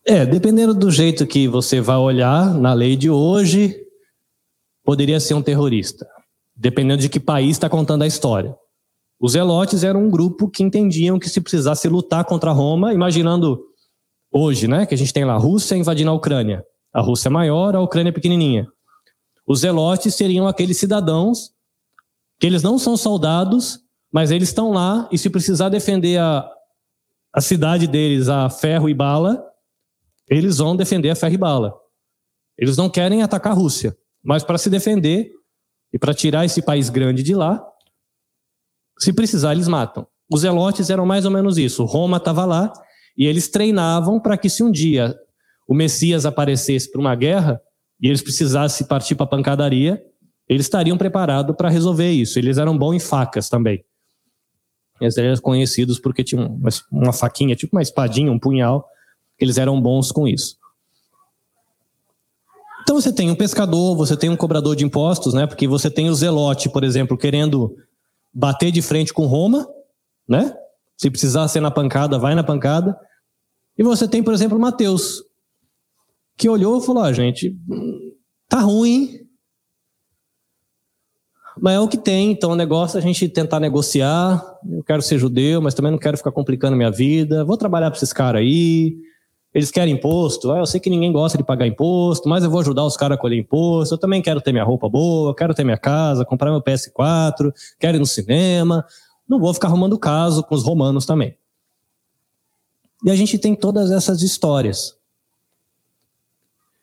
[0.05, 3.75] É, dependendo do jeito que você vai olhar na lei de hoje,
[4.83, 6.07] poderia ser um terrorista.
[6.55, 8.55] Dependendo de que país está contando a história.
[9.19, 13.63] Os Zelotes eram um grupo que entendiam que se precisasse lutar contra Roma, imaginando
[14.31, 16.65] hoje, né, que a gente tem lá a Rússia invadindo a Ucrânia.
[16.91, 18.67] A Rússia é maior, a Ucrânia é pequenininha.
[19.45, 21.51] Os Zelotes seriam aqueles cidadãos
[22.39, 23.79] que eles não são soldados,
[24.11, 26.49] mas eles estão lá e se precisar defender a,
[27.31, 29.50] a cidade deles a ferro e bala,
[30.37, 31.73] eles vão defender a ferro e bala.
[32.57, 35.31] Eles não querem atacar a Rússia, mas para se defender
[35.93, 37.61] e para tirar esse país grande de lá,
[38.97, 40.07] se precisar, eles matam.
[40.31, 41.83] Os zelotes eram mais ou menos isso.
[41.83, 42.71] Roma estava lá
[43.17, 45.13] e eles treinavam para que se um dia
[45.67, 47.61] o Messias aparecesse para uma guerra
[48.01, 50.01] e eles precisassem partir para a pancadaria,
[50.47, 52.39] eles estariam preparados para resolver isso.
[52.39, 53.83] Eles eram bons em facas também.
[54.99, 56.59] Eles eram conhecidos porque tinham
[56.91, 58.87] uma faquinha, tipo uma espadinha, um punhal,
[59.43, 60.57] eles eram bons com isso.
[62.83, 65.45] Então você tem um pescador, você tem um cobrador de impostos, né?
[65.47, 67.75] Porque você tem o zelote, por exemplo, querendo
[68.33, 69.67] bater de frente com Roma,
[70.27, 70.55] né?
[70.97, 72.97] Se precisar ser na pancada, vai na pancada.
[73.77, 75.23] E você tem, por exemplo, Mateus,
[76.37, 77.55] que olhou e falou: ah, gente,
[78.49, 79.21] tá ruim,
[81.59, 84.43] mas é o que tem, então o negócio é a gente tentar negociar.
[84.69, 87.43] Eu quero ser judeu, mas também não quero ficar complicando minha vida.
[87.43, 88.95] Vou trabalhar para esses caras aí.
[89.53, 90.51] Eles querem imposto.
[90.51, 93.17] Ah, eu sei que ninguém gosta de pagar imposto, mas eu vou ajudar os caras
[93.17, 93.93] a colher imposto.
[93.93, 97.97] Eu também quero ter minha roupa boa, quero ter minha casa, comprar meu PS4, quero
[97.97, 98.85] ir no cinema.
[99.27, 101.35] Não vou ficar arrumando caso com os romanos também.
[103.03, 104.95] E a gente tem todas essas histórias.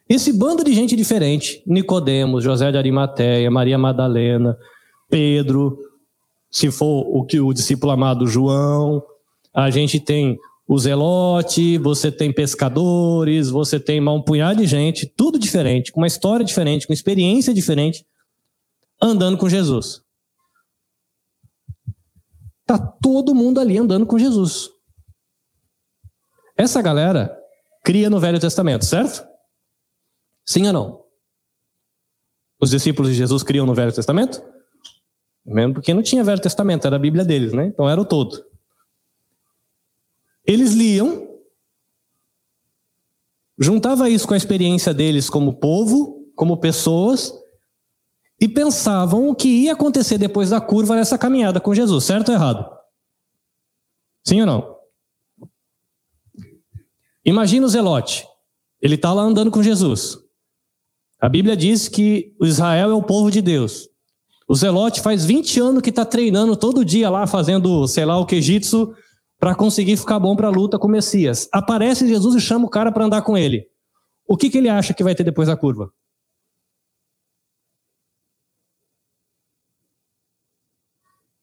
[0.09, 4.59] Esse bando de gente diferente, Nicodemos, José de Arimateia, Maria Madalena,
[5.09, 5.79] Pedro,
[6.51, 9.03] se for o que o discípulo amado João,
[9.53, 15.39] a gente tem o Zelote, você tem pescadores, você tem um punhado de gente, tudo
[15.39, 18.07] diferente, com uma história diferente, com experiência diferente,
[19.01, 20.03] andando com Jesus.
[22.67, 24.69] Tá todo mundo ali andando com Jesus.
[26.55, 27.35] Essa galera
[27.83, 29.27] cria no Velho Testamento, certo?
[30.45, 31.05] Sim ou não?
[32.61, 34.43] Os discípulos de Jesus criam no Velho Testamento?
[35.47, 37.65] Mesmo porque não tinha Velho Testamento, era a Bíblia deles, né?
[37.65, 38.48] Então era o todo.
[40.49, 41.29] Eles liam,
[43.59, 47.35] juntava isso com a experiência deles como povo, como pessoas,
[48.41, 52.35] e pensavam o que ia acontecer depois da curva nessa caminhada com Jesus, certo ou
[52.35, 52.67] errado?
[54.25, 54.79] Sim ou não?
[57.27, 58.27] Imagina o Zelote.
[58.81, 60.17] Ele está lá andando com Jesus.
[61.21, 63.87] A Bíblia diz que Israel é o povo de Deus.
[64.49, 68.25] O Zelote faz 20 anos que está treinando todo dia lá, fazendo, sei lá, o
[68.25, 68.95] quejitsu,
[69.39, 71.49] para conseguir ficar bom para a luta com o Messias.
[71.53, 73.67] Aparece Jesus e chama o cara para andar com ele.
[74.27, 75.93] O que, que ele acha que vai ter depois da curva?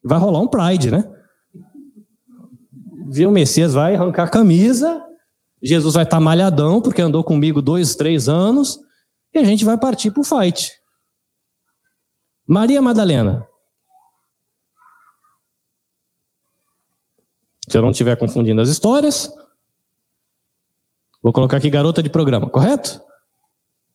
[0.04, 1.12] Vai rolar um pride, né?
[3.08, 5.04] Viu, o Messias vai arrancar a camisa,
[5.64, 8.80] Jesus vai estar tá malhadão, porque andou comigo dois, três anos,
[9.34, 10.72] e a gente vai partir para o fight.
[12.48, 13.48] Maria Madalena.
[17.68, 19.32] Se eu não estiver confundindo as histórias,
[21.22, 23.02] vou colocar aqui garota de programa, correto?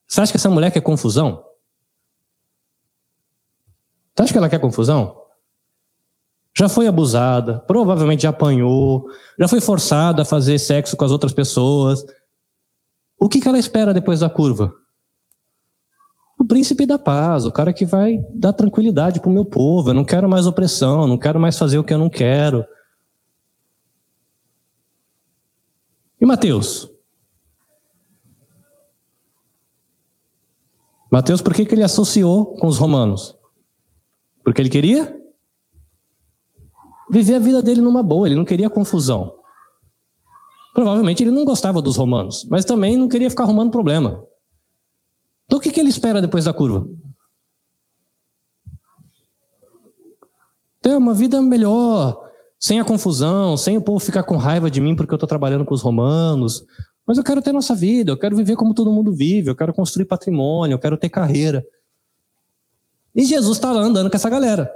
[0.07, 1.45] Você acha que essa mulher quer confusão?
[4.15, 5.17] Você acha que ela quer confusão?
[6.57, 9.07] Já foi abusada, provavelmente já apanhou,
[9.39, 12.05] já foi forçada a fazer sexo com as outras pessoas.
[13.19, 14.75] O que, que ela espera depois da curva?
[16.41, 19.91] o príncipe da paz, o cara que vai dar tranquilidade para o meu povo.
[19.91, 22.65] Eu não quero mais opressão, não quero mais fazer o que eu não quero.
[26.21, 26.91] E Mateus?
[31.11, 33.37] Mateus, por que, que ele associou com os romanos?
[34.45, 35.19] Porque ele queria
[37.11, 39.35] viver a vida dele numa boa, ele não queria confusão.
[40.73, 44.25] Provavelmente ele não gostava dos romanos, mas também não queria ficar arrumando problema.
[45.47, 46.89] Então o que, que ele espera depois da curva?
[50.81, 52.30] Ter uma vida melhor,
[52.61, 55.65] sem a confusão, sem o povo ficar com raiva de mim porque eu estou trabalhando
[55.65, 56.63] com os romanos.
[57.07, 59.73] Mas eu quero ter nossa vida, eu quero viver como todo mundo vive, eu quero
[59.73, 61.67] construir patrimônio, eu quero ter carreira.
[63.17, 64.71] E Jesus está lá andando com essa galera.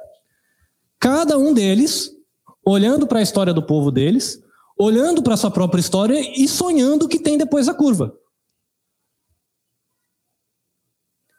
[0.99, 2.11] Cada um deles,
[2.65, 4.43] olhando para a história do povo deles,
[4.79, 8.17] olhando para a sua própria história e sonhando o que tem depois da curva.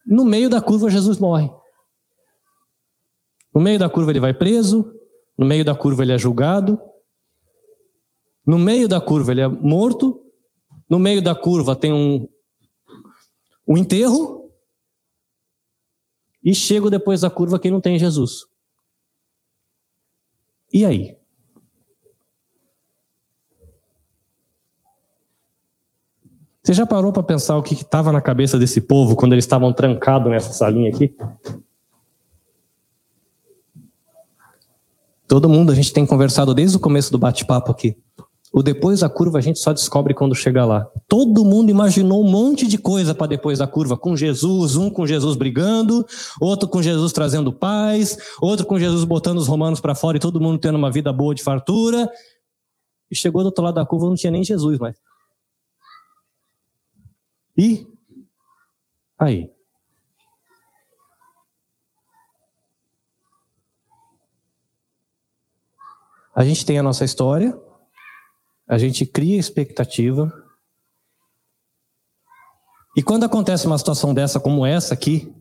[0.05, 1.49] No meio da curva, Jesus morre.
[3.53, 4.94] No meio da curva, ele vai preso.
[5.37, 6.79] No meio da curva, ele é julgado.
[8.45, 10.21] No meio da curva, ele é morto.
[10.89, 12.27] No meio da curva, tem um,
[13.67, 14.51] um enterro.
[16.43, 18.45] E chego depois da curva quem não tem Jesus.
[20.71, 21.17] E aí?
[26.65, 29.71] Você já parou para pensar o que estava na cabeça desse povo quando eles estavam
[29.71, 31.15] trancados nessa salinha aqui?
[35.35, 37.97] Todo mundo, a gente tem conversado desde o começo do bate-papo aqui.
[38.53, 40.89] O depois da curva a gente só descobre quando chega lá.
[41.09, 45.05] Todo mundo imaginou um monte de coisa para depois da curva, com Jesus, um com
[45.05, 46.05] Jesus brigando,
[46.39, 50.39] outro com Jesus trazendo paz, outro com Jesus botando os romanos para fora e todo
[50.39, 52.09] mundo tendo uma vida boa de fartura.
[53.11, 54.95] E chegou do outro lado da curva, não tinha nem Jesus mais.
[57.57, 57.85] E
[59.19, 59.49] aí?
[66.35, 67.57] A gente tem a nossa história,
[68.67, 70.31] a gente cria expectativa,
[72.95, 75.33] E quando acontece uma situação dessa como essa aqui,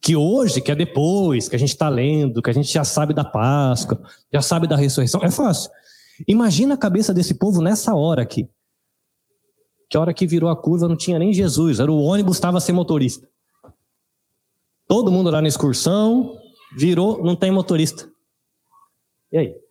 [0.00, 3.12] que hoje, que é depois, que a gente está lendo, que a gente já sabe
[3.12, 4.00] da Páscoa,
[4.32, 5.70] já sabe da ressurreição, é fácil.
[6.28, 8.48] Imagina a cabeça desse povo nessa hora aqui.
[9.90, 12.60] Que a hora que virou a curva não tinha nem Jesus, era o ônibus estava
[12.60, 13.28] sem motorista.
[14.86, 16.38] Todo mundo lá na excursão,
[16.76, 18.08] virou, não tem motorista.
[19.32, 19.61] E aí?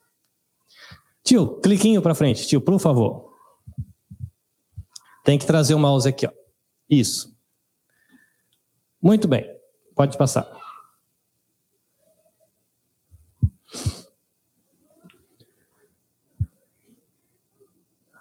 [1.24, 3.32] Tio, cliquinho para frente, tio, por favor.
[5.24, 6.32] Tem que trazer o mouse aqui, ó.
[6.90, 7.36] Isso.
[9.02, 9.46] Muito bem.
[9.96, 10.50] Pode passar.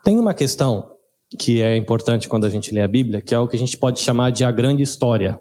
[0.02, 0.96] Tem uma questão
[1.38, 3.76] que é importante quando a gente lê a Bíblia, que é o que a gente
[3.76, 5.40] pode chamar de a grande história.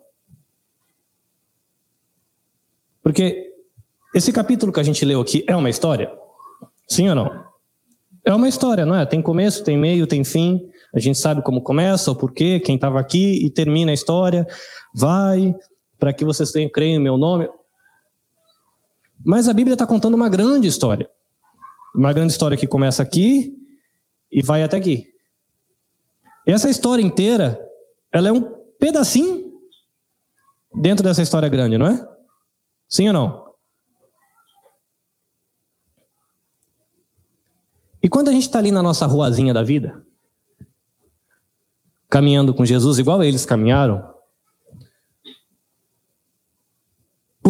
[3.01, 3.53] Porque
[4.13, 6.15] esse capítulo que a gente leu aqui é uma história?
[6.87, 7.48] Sim ou não?
[8.25, 9.05] É uma história, não é?
[9.05, 10.69] Tem começo, tem meio, tem fim.
[10.93, 14.47] A gente sabe como começa, o porquê, quem estava aqui e termina a história.
[14.93, 15.55] Vai,
[15.97, 17.49] para que vocês tenham creio em meu nome.
[19.23, 21.09] Mas a Bíblia está contando uma grande história.
[21.95, 23.53] Uma grande história que começa aqui
[24.31, 25.07] e vai até aqui.
[26.45, 27.59] Essa história inteira,
[28.11, 28.41] ela é um
[28.79, 29.51] pedacinho
[30.73, 32.07] dentro dessa história grande, não é?
[32.87, 33.48] Sim ou não?
[38.01, 40.03] E quando a gente está ali na nossa ruazinha da vida,
[42.09, 44.09] caminhando com Jesus, igual eles caminharam,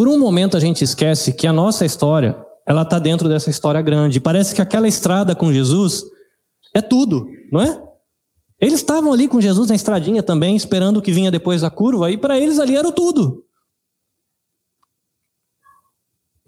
[0.00, 2.34] Por um momento a gente esquece que a nossa história,
[2.66, 4.18] ela está dentro dessa história grande.
[4.18, 6.04] Parece que aquela estrada com Jesus
[6.74, 7.82] é tudo, não é?
[8.58, 12.10] Eles estavam ali com Jesus na estradinha também, esperando o que vinha depois da curva,
[12.10, 13.44] e para eles ali era tudo.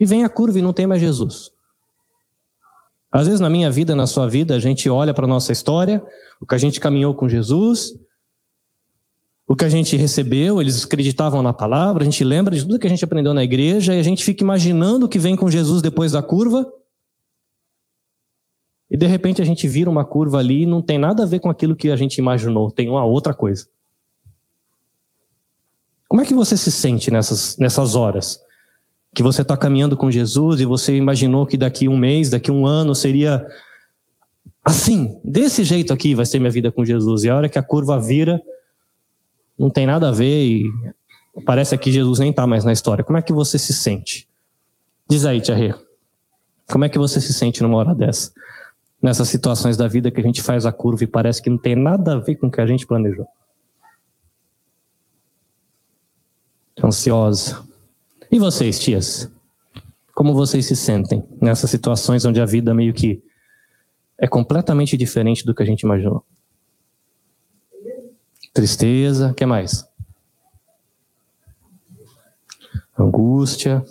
[0.01, 1.51] E vem a curva e não tem mais Jesus.
[3.13, 6.03] Às vezes na minha vida, na sua vida, a gente olha para a nossa história,
[6.41, 7.93] o que a gente caminhou com Jesus,
[9.47, 12.87] o que a gente recebeu, eles acreditavam na palavra, a gente lembra de tudo que
[12.87, 15.83] a gente aprendeu na igreja e a gente fica imaginando o que vem com Jesus
[15.83, 16.67] depois da curva.
[18.91, 21.41] E de repente a gente vira uma curva ali e não tem nada a ver
[21.41, 23.67] com aquilo que a gente imaginou, tem uma outra coisa.
[26.09, 28.41] Como é que você se sente nessas, nessas horas?
[29.15, 32.67] Que você está caminhando com Jesus e você imaginou que daqui um mês, daqui um
[32.67, 33.47] ano seria
[34.65, 37.25] assim, desse jeito aqui vai ser minha vida com Jesus.
[37.25, 38.41] E a hora que a curva vira,
[39.59, 40.71] não tem nada a ver e
[41.45, 43.05] parece que Jesus nem está mais na história.
[43.05, 44.29] Como é que você se sente?
[45.09, 45.75] Diz aí, Rê.
[46.71, 48.33] Como é que você se sente numa hora dessa?
[49.01, 51.77] Nessas situações da vida que a gente faz a curva e parece que não tem
[51.77, 53.27] nada a ver com o que a gente planejou.
[56.83, 57.63] Ansiosa.
[58.33, 59.31] E vocês, tias?
[60.15, 63.23] Como vocês se sentem nessas situações onde a vida meio que
[64.17, 66.25] é completamente diferente do que a gente imaginou?
[68.55, 69.87] Tristeza, o que mais?
[72.99, 73.85] Angústia.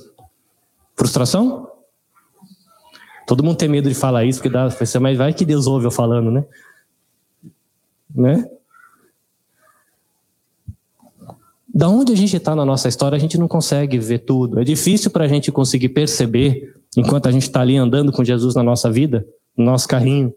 [0.95, 1.69] Frustração?
[3.27, 4.67] Todo mundo tem medo de falar isso, porque dá,
[4.99, 6.45] mas vai que Deus ouve eu falando, né?
[8.13, 8.49] Né?
[11.73, 14.59] Da onde a gente está na nossa história, a gente não consegue ver tudo.
[14.59, 18.55] É difícil para a gente conseguir perceber, enquanto a gente está ali andando com Jesus
[18.55, 20.33] na nossa vida, no nosso carrinho,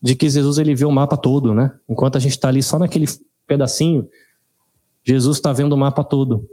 [0.00, 1.72] de que Jesus ele vê o mapa todo, né?
[1.88, 3.06] Enquanto a gente está ali só naquele
[3.46, 4.08] pedacinho,
[5.04, 6.48] Jesus está vendo o mapa todo.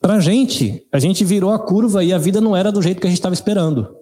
[0.00, 3.00] Para a gente, a gente virou a curva e a vida não era do jeito
[3.00, 3.94] que a gente estava esperando.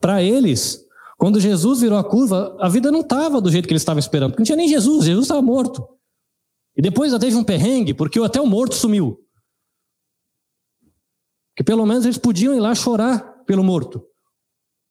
[0.00, 0.84] Para eles,
[1.16, 4.34] quando Jesus virou a curva, a vida não estava do jeito que eles estavam esperando,
[4.36, 5.97] não tinha nem Jesus, Jesus estava morto.
[6.78, 9.18] E depois já teve um perrengue, porque até o morto sumiu.
[11.56, 14.06] Que pelo menos eles podiam ir lá chorar pelo morto.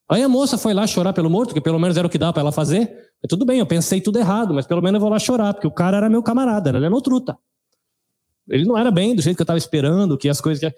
[0.09, 2.33] Aí a moça foi lá chorar pelo morto, que pelo menos era o que dava
[2.33, 2.93] para ela fazer.
[3.29, 5.71] Tudo bem, eu pensei tudo errado, mas pelo menos eu vou lá chorar, porque o
[5.71, 7.37] cara era meu camarada, era meu truta.
[8.49, 10.73] Ele não era bem do jeito que eu estava esperando, que as coisas.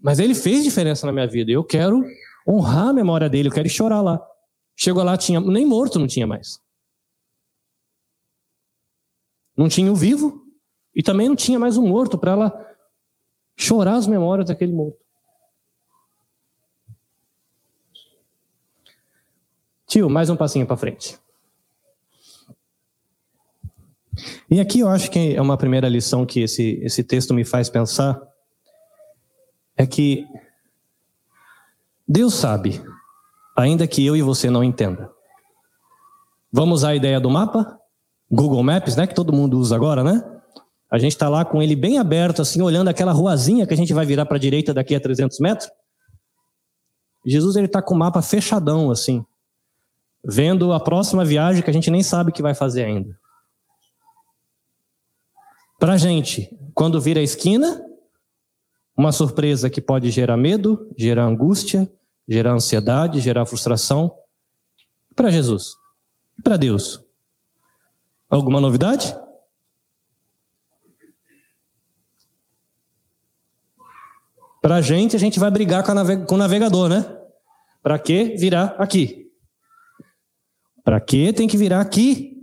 [0.00, 1.50] Mas ele fez diferença na minha vida.
[1.50, 2.04] Eu quero
[2.46, 4.24] honrar a memória dele, eu quero chorar lá.
[4.76, 6.60] Chegou lá, tinha nem morto não tinha mais.
[9.56, 10.44] Não tinha o vivo
[10.94, 12.76] e também não tinha mais o morto para ela
[13.56, 14.98] chorar as memórias daquele morto.
[19.86, 21.18] Tio, mais um passinho para frente.
[24.50, 27.68] E aqui eu acho que é uma primeira lição que esse, esse texto me faz
[27.68, 28.20] pensar,
[29.76, 30.26] é que
[32.06, 32.82] Deus sabe,
[33.56, 35.10] ainda que eu e você não entenda.
[36.52, 37.80] Vamos a ideia do mapa?
[38.30, 40.22] Google Maps, né, que todo mundo usa agora, né?
[40.90, 43.92] A gente está lá com ele bem aberto, assim, olhando aquela ruazinha que a gente
[43.92, 45.68] vai virar para a direita daqui a 300 metros.
[47.26, 49.24] Jesus ele está com o mapa fechadão, assim
[50.24, 53.18] vendo a próxima viagem que a gente nem sabe que vai fazer ainda.
[55.78, 57.84] Para gente, quando vira a esquina,
[58.96, 61.90] uma surpresa que pode gerar medo, gerar angústia,
[62.26, 64.16] gerar ansiedade, gerar frustração.
[65.14, 65.74] Para Jesus,
[66.42, 67.03] para Deus,
[68.36, 69.14] alguma novidade?
[74.60, 77.04] Para a gente, a gente vai brigar com, o navegador, né?
[77.82, 79.30] Para que virar aqui?
[80.82, 82.42] Para que tem que virar aqui?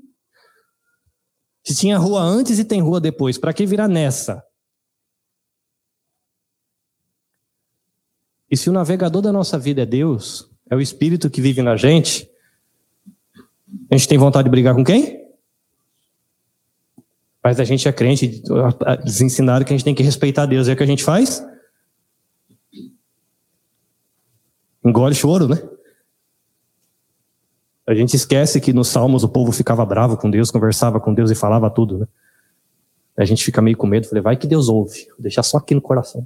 [1.64, 4.44] Se tinha rua antes e tem rua depois, para que virar nessa?
[8.50, 11.76] E se o navegador da nossa vida é Deus, é o Espírito que vive na
[11.76, 12.30] gente,
[13.89, 15.20] a gente tem vontade de brigar com quem?
[17.44, 18.44] Mas a gente é crente,
[19.00, 20.68] eles ensinaram que a gente tem que respeitar Deus.
[20.68, 21.44] E é o que a gente faz?
[24.84, 25.62] Engole choro, né?
[27.88, 31.32] A gente esquece que nos Salmos o povo ficava bravo com Deus, conversava com Deus
[31.32, 32.08] e falava tudo, né?
[33.18, 35.76] A gente fica meio com medo, falei, vai que Deus ouve, vou deixar só aqui
[35.76, 36.26] no coração.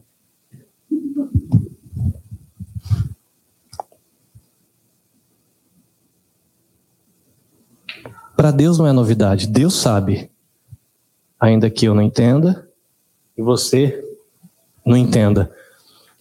[8.36, 10.30] Para Deus não é novidade, Deus sabe.
[11.40, 12.68] Ainda que eu não entenda
[13.38, 14.04] e você
[14.86, 15.52] não entenda.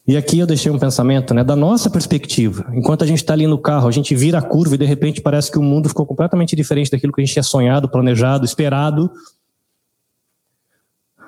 [0.06, 2.66] E aqui eu deixei um pensamento, né, da nossa perspectiva.
[2.74, 5.22] Enquanto a gente está ali no carro, a gente vira a curva e de repente
[5.22, 9.10] parece que o mundo ficou completamente diferente daquilo que a gente tinha sonhado, planejado, esperado.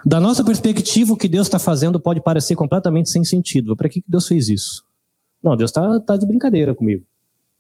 [0.05, 3.75] Da nossa perspectiva, o que Deus está fazendo pode parecer completamente sem sentido.
[3.75, 4.85] Para que Deus fez isso?
[5.43, 7.03] Não, Deus está tá de brincadeira comigo.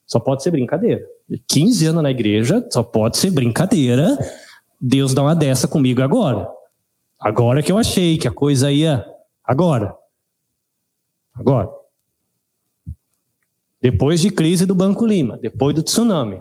[0.07, 1.03] Só pode ser brincadeira.
[1.49, 4.19] 15 anos na igreja, só pode ser brincadeira.
[4.81, 6.49] Deus dá uma dessa comigo agora.
[7.19, 9.05] Agora que eu achei que a coisa ia.
[9.45, 9.95] Agora.
[11.35, 11.69] Agora.
[13.81, 16.41] Depois de crise do Banco Lima, depois do tsunami.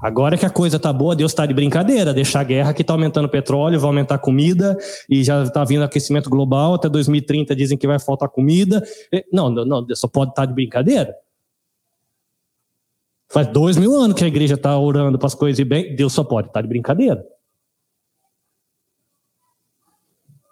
[0.00, 2.92] Agora que a coisa tá boa, Deus está de brincadeira, deixar a guerra que está
[2.92, 4.76] aumentando petróleo, vai aumentar comida,
[5.08, 8.82] e já está vindo aquecimento global, até 2030 dizem que vai faltar comida.
[9.32, 11.14] Não, não, não só pode estar tá de brincadeira.
[13.28, 16.12] Faz dois mil anos que a igreja está orando para as coisas ir bem, Deus
[16.12, 17.24] só pode estar tá de brincadeira.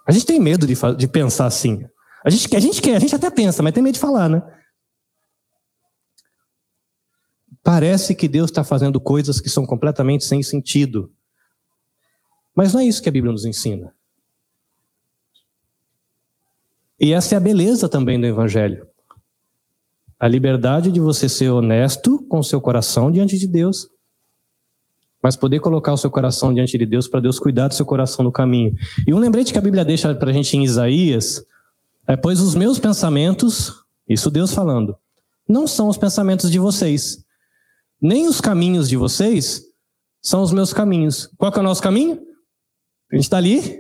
[0.07, 1.87] A gente tem medo de, de pensar assim.
[2.25, 4.43] A gente, a gente quer, a gente até pensa, mas tem medo de falar, né?
[7.63, 11.11] Parece que Deus está fazendo coisas que são completamente sem sentido.
[12.55, 13.95] Mas não é isso que a Bíblia nos ensina.
[17.01, 18.87] E essa é a beleza também do Evangelho.
[20.19, 23.89] A liberdade de você ser honesto com seu coração diante de Deus,
[25.25, 28.23] mas poder colocar o seu coração diante de Deus para Deus cuidar do seu coração
[28.23, 28.75] no caminho.
[29.07, 31.43] E um lembrete que a Bíblia deixa para a gente em Isaías
[32.07, 33.73] é: Pois os meus pensamentos,
[34.07, 34.95] isso Deus falando,
[35.49, 37.25] não são os pensamentos de vocês,
[38.03, 39.63] nem os caminhos de vocês
[40.21, 41.31] são os meus caminhos.
[41.39, 42.21] Qual é o nosso caminho?
[43.11, 43.79] A gente está ali,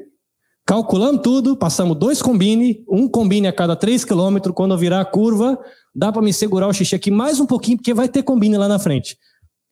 [0.65, 5.05] calculando tudo, passamos dois combine, um combine a cada três quilômetros, quando eu virar a
[5.05, 5.59] curva,
[5.95, 8.67] dá para me segurar o xixi aqui mais um pouquinho, porque vai ter combine lá
[8.67, 9.19] na frente.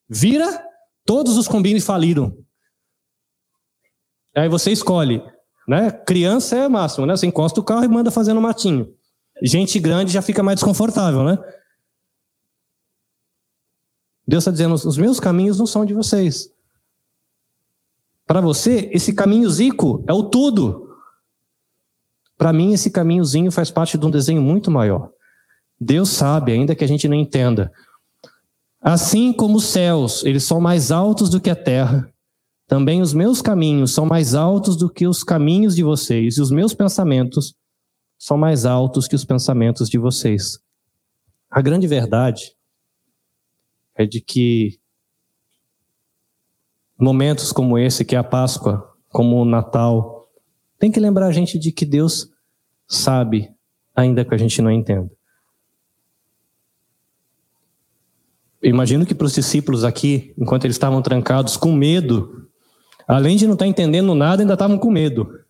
[0.06, 0.70] Vira,
[1.04, 2.36] todos os combines faliram.
[4.34, 5.22] Aí você escolhe,
[5.68, 5.90] né?
[5.90, 7.16] Criança é máximo, né?
[7.16, 8.94] Você encosta o carro e manda fazer no matinho.
[9.42, 11.38] Gente grande já fica mais desconfortável, né?
[14.26, 16.50] Deus está dizendo: os meus caminhos não são de vocês.
[18.26, 20.88] Para você, esse caminho zico é o tudo.
[22.38, 25.10] Para mim, esse caminhozinho faz parte de um desenho muito maior.
[25.78, 27.70] Deus sabe, ainda que a gente não entenda.
[28.82, 32.12] Assim como os céus, eles são mais altos do que a terra,
[32.66, 36.50] também os meus caminhos são mais altos do que os caminhos de vocês, e os
[36.50, 37.54] meus pensamentos
[38.18, 40.58] são mais altos que os pensamentos de vocês.
[41.48, 42.56] A grande verdade
[43.94, 44.80] é de que
[46.98, 50.28] momentos como esse, que é a Páscoa, como o Natal,
[50.78, 52.30] tem que lembrar a gente de que Deus
[52.88, 53.54] sabe,
[53.94, 55.10] ainda que a gente não entenda.
[58.62, 62.48] Imagino que para os discípulos aqui, enquanto eles estavam trancados com medo,
[63.06, 65.40] além de não estar entendendo nada, ainda estavam com medo.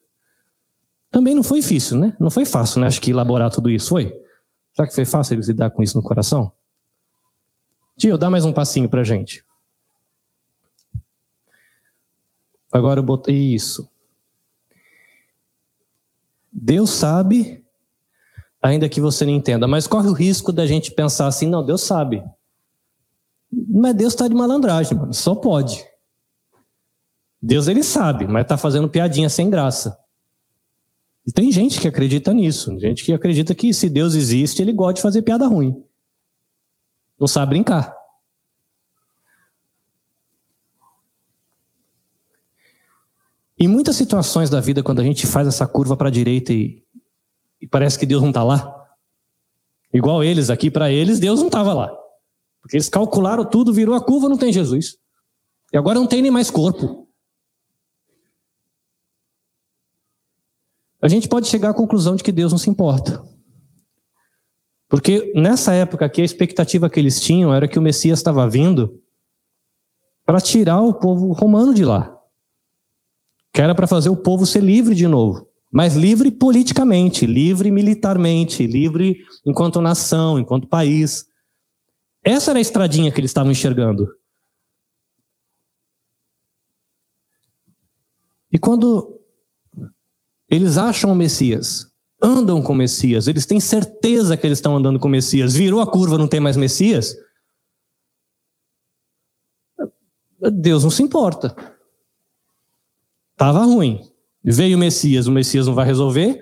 [1.11, 2.17] Também não foi difícil, né?
[2.19, 2.87] Não foi fácil, né?
[2.87, 4.13] Acho que elaborar tudo isso foi.
[4.75, 6.51] Será que foi fácil eles lidar com isso no coração?
[7.99, 9.45] Tio, dá mais um passinho para gente.
[12.73, 13.87] Agora eu botei isso.
[16.51, 17.63] Deus sabe,
[18.63, 21.83] ainda que você não entenda, mas corre o risco da gente pensar assim: não, Deus
[21.83, 22.25] sabe.
[23.53, 25.13] Mas Deus está de malandragem, mano.
[25.13, 25.85] Só pode.
[27.41, 29.99] Deus ele sabe, mas está fazendo piadinha sem graça.
[31.27, 32.79] E tem gente que acredita nisso.
[32.79, 35.85] Gente que acredita que se Deus existe, ele gosta de fazer piada ruim.
[37.19, 37.95] Não sabe brincar.
[43.59, 46.83] Em muitas situações da vida, quando a gente faz essa curva para a direita e,
[47.61, 48.89] e parece que Deus não está lá,
[49.93, 52.02] igual eles aqui, para eles, Deus não estava lá.
[52.63, 54.97] Porque eles calcularam tudo, virou a curva, não tem Jesus.
[55.73, 57.09] E agora não tem nem mais corpo.
[61.03, 63.23] A gente pode chegar à conclusão de que Deus não se importa.
[64.89, 69.03] Porque nessa época aqui, a expectativa que eles tinham era que o Messias estava vindo
[70.25, 72.17] para tirar o povo romano de lá.
[73.53, 75.49] Que era para fazer o povo ser livre de novo.
[75.73, 81.27] Mas livre politicamente, livre militarmente, livre enquanto nação, enquanto país.
[82.25, 84.09] Essa era a estradinha que eles estavam enxergando.
[88.51, 89.21] E quando
[90.49, 91.91] eles acham o Messias,
[92.23, 95.81] andam com o Messias, eles têm certeza que eles estão andando com o Messias, virou
[95.81, 97.17] a curva, não tem mais Messias,
[100.51, 101.55] Deus não se importa.
[103.33, 104.01] Estava ruim.
[104.45, 106.41] Veio o Messias, o Messias não vai resolver,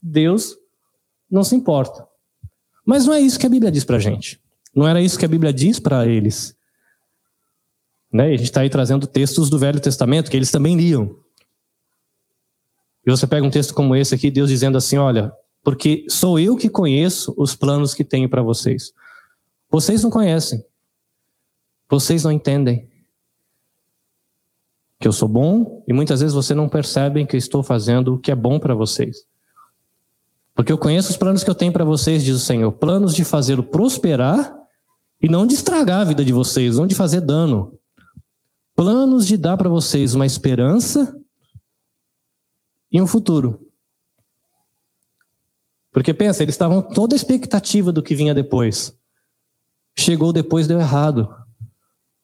[0.00, 0.56] Deus
[1.30, 2.06] não se importa.
[2.84, 4.40] Mas não é isso que a Bíblia diz para gente.
[4.76, 6.54] Não era isso que a Bíblia diz para eles.
[8.12, 8.26] Né?
[8.26, 11.16] A gente está aí trazendo textos do Velho Testamento que eles também liam.
[13.06, 15.32] E você pega um texto como esse aqui, Deus dizendo assim: Olha,
[15.64, 18.92] porque sou eu que conheço os planos que tenho para vocês.
[19.70, 20.62] Vocês não conhecem.
[21.88, 22.86] Vocês não entendem.
[25.00, 28.18] Que eu sou bom e muitas vezes vocês não percebem que eu estou fazendo o
[28.18, 29.26] que é bom para vocês.
[30.54, 33.24] Porque eu conheço os planos que eu tenho para vocês, diz o Senhor: planos de
[33.24, 34.65] fazê-lo prosperar
[35.20, 37.78] e não de estragar a vida de vocês, não de fazer dano.
[38.74, 41.18] Planos de dar para vocês uma esperança
[42.92, 43.66] e um futuro.
[45.90, 48.94] Porque pensa, eles estavam toda a expectativa do que vinha depois.
[49.98, 51.34] Chegou depois, deu errado.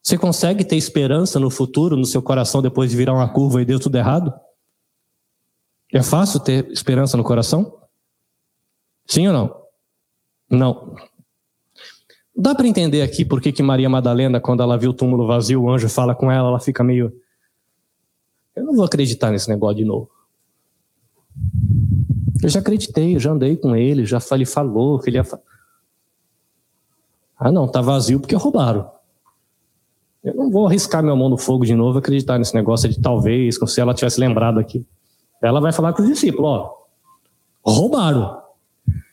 [0.03, 3.65] Você consegue ter esperança no futuro, no seu coração, depois de virar uma curva e
[3.65, 4.35] deu tudo errado?
[5.91, 7.81] É fácil ter esperança no coração?
[9.07, 9.63] Sim ou não?
[10.51, 10.97] Não.
[12.35, 15.63] Dá para entender aqui por que, que Maria Madalena, quando ela viu o túmulo vazio,
[15.63, 17.13] o anjo fala com ela, ela fica meio.
[18.57, 20.11] Eu não vou acreditar nesse negócio de novo.
[22.43, 25.25] Eu já acreditei, eu já andei com ele, já ele falou que ele ia.
[27.39, 28.91] Ah, não, tá vazio porque roubaram.
[30.25, 33.59] Eu não vou arriscar minha mão no fogo de novo acreditar nesse negócio de talvez,
[33.59, 34.87] como se ela tivesse lembrado aqui.
[35.43, 36.87] Ela vai falar com os discípulos: ó,
[37.65, 38.42] roubaram.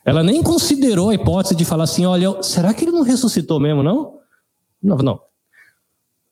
[0.10, 3.84] Ela nem considerou a hipótese de falar assim: olha, será que ele não ressuscitou mesmo,
[3.84, 4.20] não?
[4.82, 5.22] Não, não.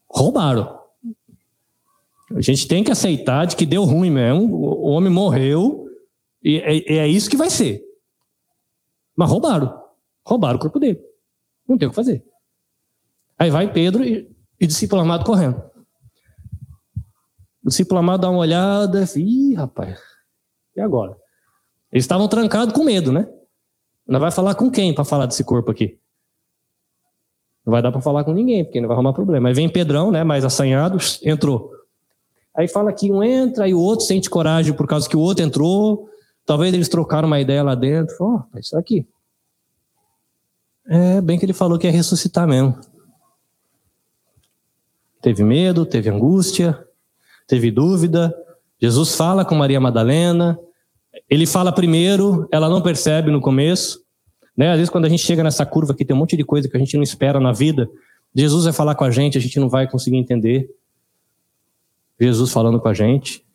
[0.10, 0.80] Roubaram.
[2.36, 5.88] A gente tem que aceitar de que deu ruim mesmo, o homem morreu,
[6.44, 7.84] e é, é isso que vai ser.
[9.16, 9.80] Mas roubaram.
[10.26, 11.00] Roubaram o corpo dele.
[11.68, 12.26] Não tem o que fazer.
[13.38, 14.28] Aí vai Pedro e,
[14.60, 15.62] e discípulo amado correndo.
[17.64, 20.00] O discípulo amado dá uma olhada, ih, rapaz,
[20.76, 21.16] e agora?
[21.92, 23.37] Eles estavam trancados com medo, né?
[24.08, 26.00] Não vai falar com quem para falar desse corpo aqui?
[27.66, 29.50] Não vai dar para falar com ninguém, porque não vai arrumar problema.
[29.50, 31.72] Aí vem Pedrão, né, mais assanhado, entrou.
[32.56, 35.44] Aí fala que um entra e o outro sente coragem por causa que o outro
[35.44, 36.10] entrou.
[36.46, 38.16] Talvez eles trocaram uma ideia lá dentro.
[38.22, 39.06] Ó, oh, isso aqui.
[40.88, 42.80] É bem que ele falou que ia ressuscitar mesmo.
[45.22, 46.88] Teve medo, teve angústia,
[47.46, 48.34] teve dúvida.
[48.80, 50.58] Jesus fala com Maria Madalena,
[51.30, 54.02] ele fala primeiro, ela não percebe no começo.
[54.56, 54.72] Né?
[54.72, 56.76] Às vezes, quando a gente chega nessa curva que tem um monte de coisa que
[56.76, 57.90] a gente não espera na vida,
[58.34, 60.70] Jesus vai falar com a gente, a gente não vai conseguir entender.
[62.20, 63.46] Jesus falando com a gente.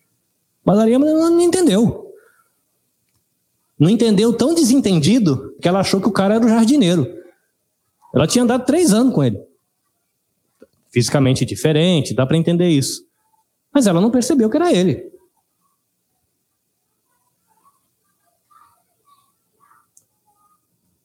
[0.64, 2.12] Mas Maria não entendeu.
[3.78, 7.06] Não entendeu tão desentendido que ela achou que o cara era o jardineiro.
[8.14, 9.40] Ela tinha andado três anos com ele.
[10.90, 13.04] Fisicamente diferente, dá para entender isso.
[13.72, 15.11] Mas ela não percebeu que era ele.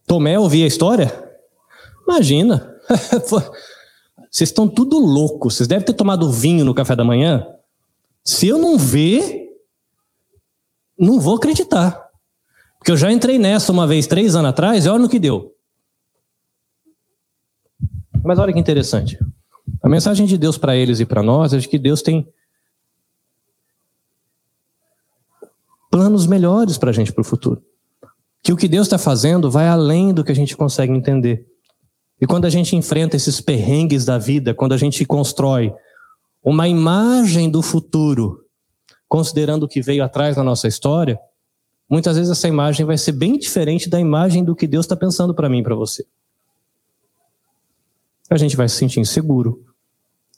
[0.08, 1.12] Tomé ouvia a história?
[2.04, 2.74] Imagina.
[4.32, 5.56] Vocês estão tudo loucos.
[5.56, 7.46] Vocês devem ter tomado vinho no café da manhã.
[8.24, 9.50] Se eu não ver,
[10.98, 12.08] não vou acreditar.
[12.80, 15.54] Porque eu já entrei nessa uma vez, três anos atrás, e olha no que deu.
[18.24, 19.20] Mas olha que interessante.
[19.84, 22.28] A mensagem de Deus para eles e para nós é de que Deus tem
[25.92, 27.62] planos melhores para a gente para o futuro
[28.48, 31.46] que o que Deus está fazendo vai além do que a gente consegue entender.
[32.18, 35.74] E quando a gente enfrenta esses perrengues da vida, quando a gente constrói
[36.42, 38.46] uma imagem do futuro,
[39.06, 41.20] considerando o que veio atrás na nossa história,
[41.90, 45.36] muitas vezes essa imagem vai ser bem diferente da imagem do que Deus está pensando
[45.36, 46.06] para mim e para você.
[48.30, 49.62] A gente vai se sentir inseguro,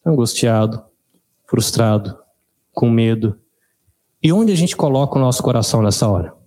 [0.03, 0.83] angustiado,
[1.45, 2.17] frustrado,
[2.73, 3.39] com medo,
[4.23, 6.38] E onde a gente coloca o nosso coração nessa hora?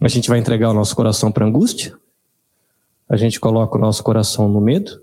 [0.00, 1.98] A gente vai entregar o nosso coração para angústia?
[3.08, 5.00] A gente coloca o nosso coração no medo?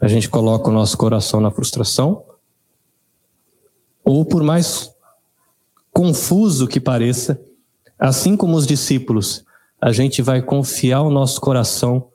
[0.00, 2.24] A gente coloca o nosso coração na frustração?
[4.04, 4.92] Ou por mais
[5.92, 7.40] confuso que pareça,
[7.96, 9.44] assim como os discípulos,
[9.80, 12.08] a gente vai confiar o nosso coração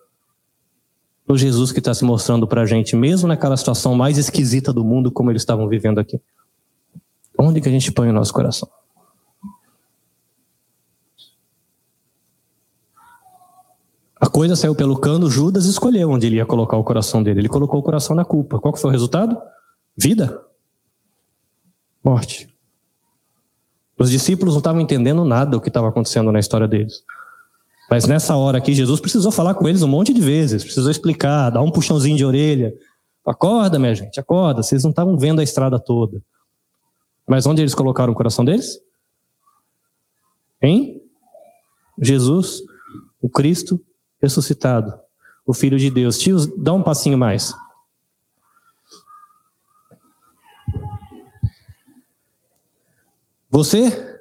[1.26, 4.84] no Jesus que está se mostrando para a gente, mesmo naquela situação mais esquisita do
[4.84, 6.20] mundo, como eles estavam vivendo aqui.
[7.38, 8.70] Onde que a gente põe o nosso coração?
[14.20, 17.42] A coisa saiu pelo cano, Judas escolheu onde ele ia colocar o coração dele.
[17.42, 18.60] Ele colocou o coração na culpa.
[18.60, 19.38] Qual foi o resultado?
[19.96, 20.42] Vida.
[22.04, 22.48] Morte.
[23.98, 27.04] Os discípulos não estavam entendendo nada do que estava acontecendo na história deles.
[27.90, 31.50] Mas nessa hora aqui, Jesus precisou falar com eles um monte de vezes, precisou explicar,
[31.50, 32.74] dar um puxãozinho de orelha.
[33.26, 34.62] Acorda, minha gente, acorda.
[34.62, 36.22] Vocês não estavam vendo a estrada toda.
[37.28, 38.80] Mas onde eles colocaram o coração deles?
[40.62, 41.02] Em
[42.00, 42.62] Jesus,
[43.22, 43.82] o Cristo
[44.22, 45.00] ressuscitado,
[45.46, 46.18] o Filho de Deus.
[46.20, 47.54] Tio, dá um passinho mais.
[53.50, 54.20] Você,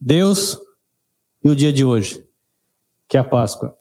[0.00, 0.58] Deus
[1.42, 2.26] e o dia de hoje
[3.08, 3.76] que é a Páscoa.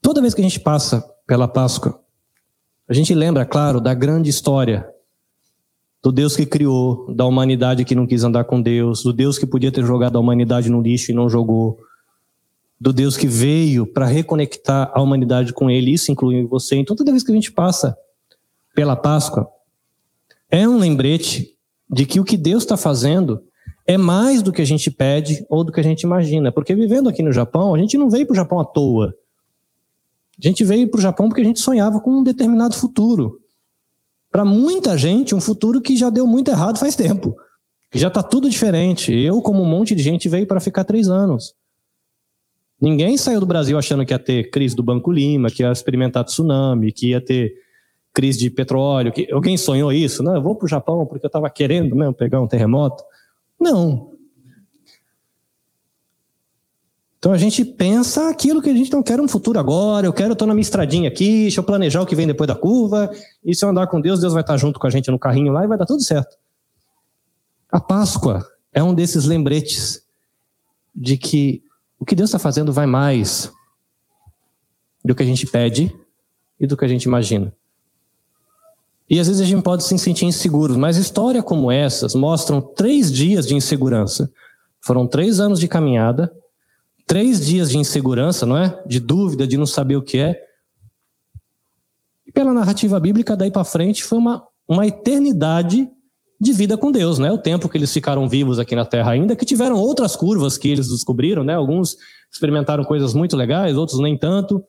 [0.00, 2.00] Toda vez que a gente passa pela Páscoa,
[2.88, 4.88] a gente lembra, claro, da grande história
[6.02, 9.46] do Deus que criou, da humanidade que não quis andar com Deus, do Deus que
[9.46, 11.80] podia ter jogado a humanidade no lixo e não jogou,
[12.80, 16.76] do Deus que veio para reconectar a humanidade com Ele, isso inclui você.
[16.76, 17.96] Então, toda vez que a gente passa
[18.74, 19.48] pela Páscoa,
[20.50, 21.56] é um lembrete
[21.90, 23.42] de que o que Deus está fazendo
[23.86, 26.52] é mais do que a gente pede ou do que a gente imagina.
[26.52, 29.14] Porque vivendo aqui no Japão, a gente não veio para o Japão à toa.
[30.38, 33.40] A gente veio para o Japão porque a gente sonhava com um determinado futuro.
[34.30, 37.34] Para muita gente, um futuro que já deu muito errado faz tempo.
[37.90, 39.14] Que já está tudo diferente.
[39.14, 41.54] Eu, como um monte de gente, veio para ficar três anos.
[42.80, 46.24] Ninguém saiu do Brasil achando que ia ter crise do Banco Lima, que ia experimentar
[46.24, 47.54] tsunami, que ia ter
[48.12, 49.12] crise de petróleo.
[49.12, 49.30] Que...
[49.32, 50.22] Alguém sonhou isso?
[50.22, 53.02] Não, eu vou para o Japão porque eu estava querendo mesmo pegar um terremoto.
[53.58, 54.16] Não.
[57.18, 60.34] Então a gente pensa aquilo que a gente não quer um futuro agora, eu quero
[60.34, 63.10] estar na minha estradinha aqui, deixa eu planejar o que vem depois da curva,
[63.44, 65.52] e se eu andar com Deus, Deus vai estar junto com a gente no carrinho
[65.52, 66.36] lá e vai dar tudo certo.
[67.68, 70.06] A Páscoa é um desses lembretes
[70.94, 71.62] de que
[71.98, 73.50] o que Deus está fazendo vai mais
[75.04, 75.94] do que a gente pede
[76.58, 77.52] e do que a gente imagina.
[79.08, 83.12] E às vezes a gente pode se sentir inseguro, mas histórias como essas mostram três
[83.12, 84.30] dias de insegurança.
[84.80, 86.32] Foram três anos de caminhada,
[87.06, 88.82] três dias de insegurança, não é?
[88.84, 90.40] De dúvida, de não saber o que é.
[92.26, 95.88] E pela narrativa bíblica, daí para frente, foi uma, uma eternidade
[96.40, 97.30] de vida com Deus, né?
[97.32, 100.68] O tempo que eles ficaram vivos aqui na Terra ainda, que tiveram outras curvas que
[100.68, 101.54] eles descobriram, né?
[101.54, 101.96] Alguns
[102.30, 104.62] experimentaram coisas muito legais, outros nem tanto.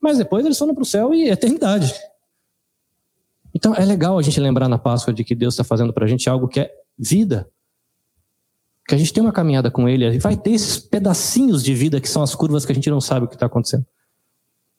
[0.00, 1.94] Mas depois eles foram para o céu e eternidade.
[3.54, 6.08] Então é legal a gente lembrar na Páscoa de que Deus está fazendo para a
[6.08, 7.48] gente algo que é vida.
[8.86, 12.00] Que a gente tem uma caminhada com Ele e vai ter esses pedacinhos de vida
[12.00, 13.86] que são as curvas que a gente não sabe o que está acontecendo.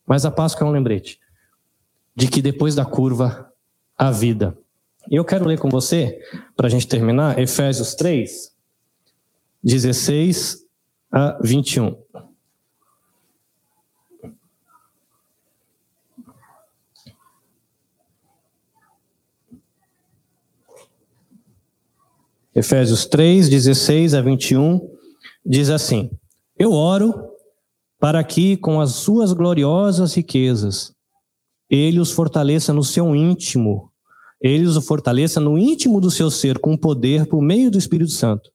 [0.06, 1.18] Mas a Páscoa é um lembrete
[2.14, 3.50] de que depois da curva
[3.96, 4.58] há vida.
[5.10, 6.20] E eu quero ler com você,
[6.56, 8.52] para a gente terminar, Efésios 3,
[9.62, 10.64] 16
[11.10, 11.96] a 21.
[22.54, 24.90] Efésios 3, 16 a 21,
[25.44, 26.10] diz assim:
[26.58, 27.32] Eu oro
[27.98, 30.92] para que, com as suas gloriosas riquezas,
[31.70, 33.91] ele os fortaleça no seu íntimo,
[34.42, 38.50] ele os fortaleça no íntimo do seu ser, com poder por meio do Espírito Santo,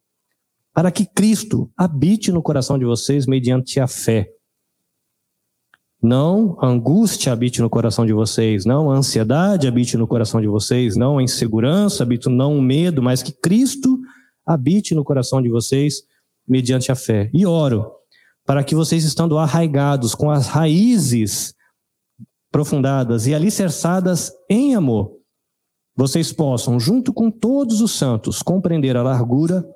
[0.73, 4.29] para que Cristo habite no coração de vocês mediante a fé
[6.01, 10.47] não a angústia habite no coração de vocês, não a ansiedade habite no coração de
[10.47, 13.99] vocês, não a insegurança habite, não o medo, mas que Cristo
[14.45, 16.03] habite no coração de vocês
[16.47, 17.29] mediante a fé.
[17.33, 17.91] E oro
[18.45, 21.53] para que vocês, estando arraigados com as raízes
[22.49, 25.16] profundadas e alicerçadas em amor,
[25.97, 29.67] vocês possam, junto com todos os santos, compreender a largura,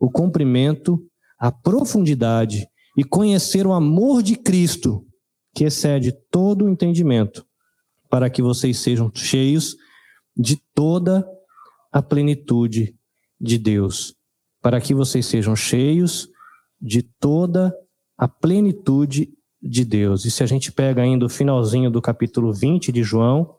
[0.00, 1.00] o comprimento,
[1.38, 2.66] a profundidade
[2.98, 5.06] e conhecer o amor de Cristo
[5.54, 7.46] que excede todo o entendimento,
[8.10, 9.76] para que vocês sejam cheios
[10.36, 11.24] de toda
[11.92, 12.96] a plenitude
[13.40, 14.16] de Deus.
[14.60, 16.28] Para que vocês sejam cheios
[16.80, 17.72] de toda
[18.18, 19.32] a plenitude
[19.62, 20.24] de Deus.
[20.24, 23.54] E se a gente pega ainda o finalzinho do capítulo 20 de João,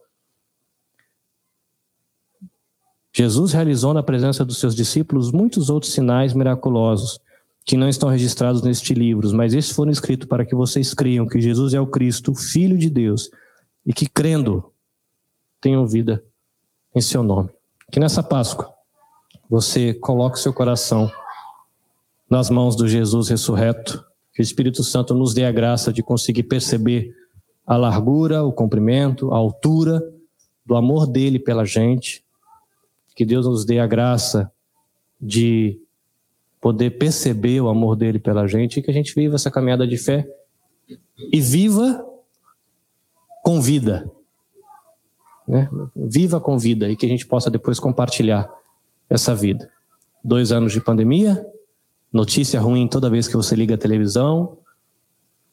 [3.17, 7.17] Jesus realizou na presença dos seus discípulos muitos outros sinais miraculosos
[7.63, 11.39] que não estão registrados neste livro, mas estes foram escritos para que vocês creiam que
[11.39, 13.31] Jesus é o Cristo, Filho de Deus,
[13.85, 14.69] e que crendo
[15.61, 16.21] tenham vida
[16.93, 17.49] em seu nome.
[17.89, 18.69] Que nessa Páscoa
[19.49, 21.09] você coloque seu coração
[22.29, 24.03] nas mãos do Jesus ressurreto,
[24.33, 27.15] que o Espírito Santo nos dê a graça de conseguir perceber
[27.65, 30.03] a largura, o comprimento, a altura
[30.65, 32.24] do amor dele pela gente.
[33.15, 34.51] Que Deus nos dê a graça
[35.19, 35.79] de
[36.59, 39.97] poder perceber o amor dele pela gente e que a gente viva essa caminhada de
[39.97, 40.27] fé
[41.31, 42.03] e viva
[43.43, 44.11] com vida.
[45.47, 45.69] Né?
[45.95, 48.49] Viva com vida e que a gente possa depois compartilhar
[49.09, 49.69] essa vida.
[50.23, 51.45] Dois anos de pandemia,
[52.11, 54.57] notícia ruim toda vez que você liga a televisão,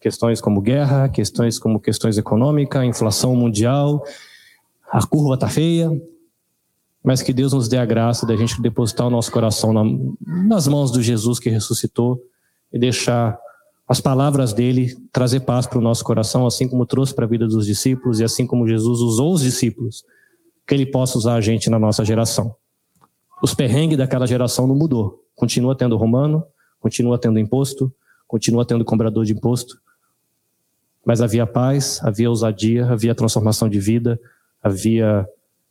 [0.00, 4.02] questões como guerra, questões como questões econômicas, inflação mundial,
[4.90, 5.90] a curva tá feia,
[7.02, 9.82] mas que Deus nos dê a graça da gente depositar o nosso coração na,
[10.46, 12.22] nas mãos do Jesus que ressuscitou
[12.72, 13.38] e deixar
[13.88, 17.46] as palavras dele trazer paz para o nosso coração, assim como trouxe para a vida
[17.46, 20.04] dos discípulos e assim como Jesus usou os discípulos,
[20.66, 22.54] que ele possa usar a gente na nossa geração.
[23.42, 25.24] Os perrengues daquela geração não mudou.
[25.34, 26.44] Continua tendo romano,
[26.80, 27.92] continua tendo imposto,
[28.28, 29.76] continua tendo cobrador de imposto.
[31.04, 34.18] Mas havia paz, havia ousadia, havia transformação de vida,
[34.62, 35.26] havia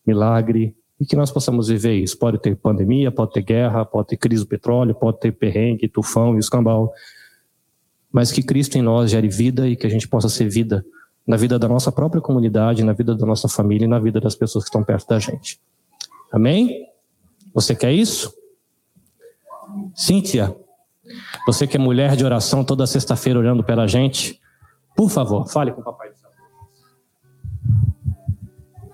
[0.06, 2.16] milagre, e que nós possamos viver isso.
[2.16, 6.36] Pode ter pandemia, pode ter guerra, pode ter crise do petróleo, pode ter perrengue, tufão
[6.36, 6.93] e escambau,
[8.12, 10.86] mas que Cristo em nós gere vida e que a gente possa ser vida
[11.26, 14.36] na vida da nossa própria comunidade, na vida da nossa família e na vida das
[14.36, 15.60] pessoas que estão perto da gente.
[16.32, 16.86] Amém?
[17.52, 18.32] Você quer isso?
[19.95, 20.56] Cíntia,
[21.47, 24.39] você que é mulher de oração toda sexta-feira olhando pela gente,
[24.95, 26.11] por favor, fale com o papai.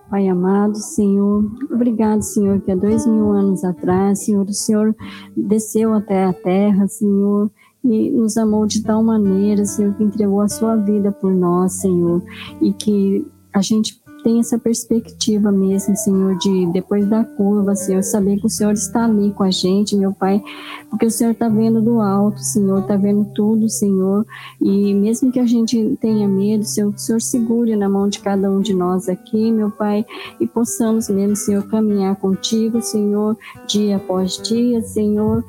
[0.09, 4.95] Pai amado, Senhor, obrigado, Senhor, que há dois mil anos atrás, Senhor, o Senhor
[5.35, 7.51] desceu até a terra, Senhor,
[7.83, 12.23] e nos amou de tal maneira, Senhor, que entregou a sua vida por nós, Senhor,
[12.61, 18.37] e que a gente tem essa perspectiva mesmo, Senhor, de depois da curva, Senhor, saber
[18.37, 20.43] que o Senhor está ali com a gente, meu Pai,
[20.89, 24.25] porque o Senhor está vendo do alto, Senhor, está vendo tudo, Senhor,
[24.59, 28.19] e mesmo que a gente tenha medo, Senhor, que o Senhor segure na mão de
[28.19, 30.05] cada um de nós aqui, meu Pai,
[30.41, 35.41] e possamos mesmo, Senhor, caminhar contigo, Senhor, dia após dia, Senhor,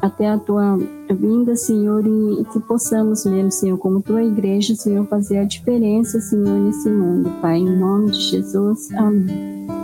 [0.00, 0.78] até a tua
[1.10, 6.58] vinda, Senhor, e que possamos mesmo, Senhor, como tua igreja, Senhor, fazer a diferença, Senhor,
[6.60, 8.92] nesse mundo, Pai, em nome de Jesus.
[8.94, 9.77] Amém.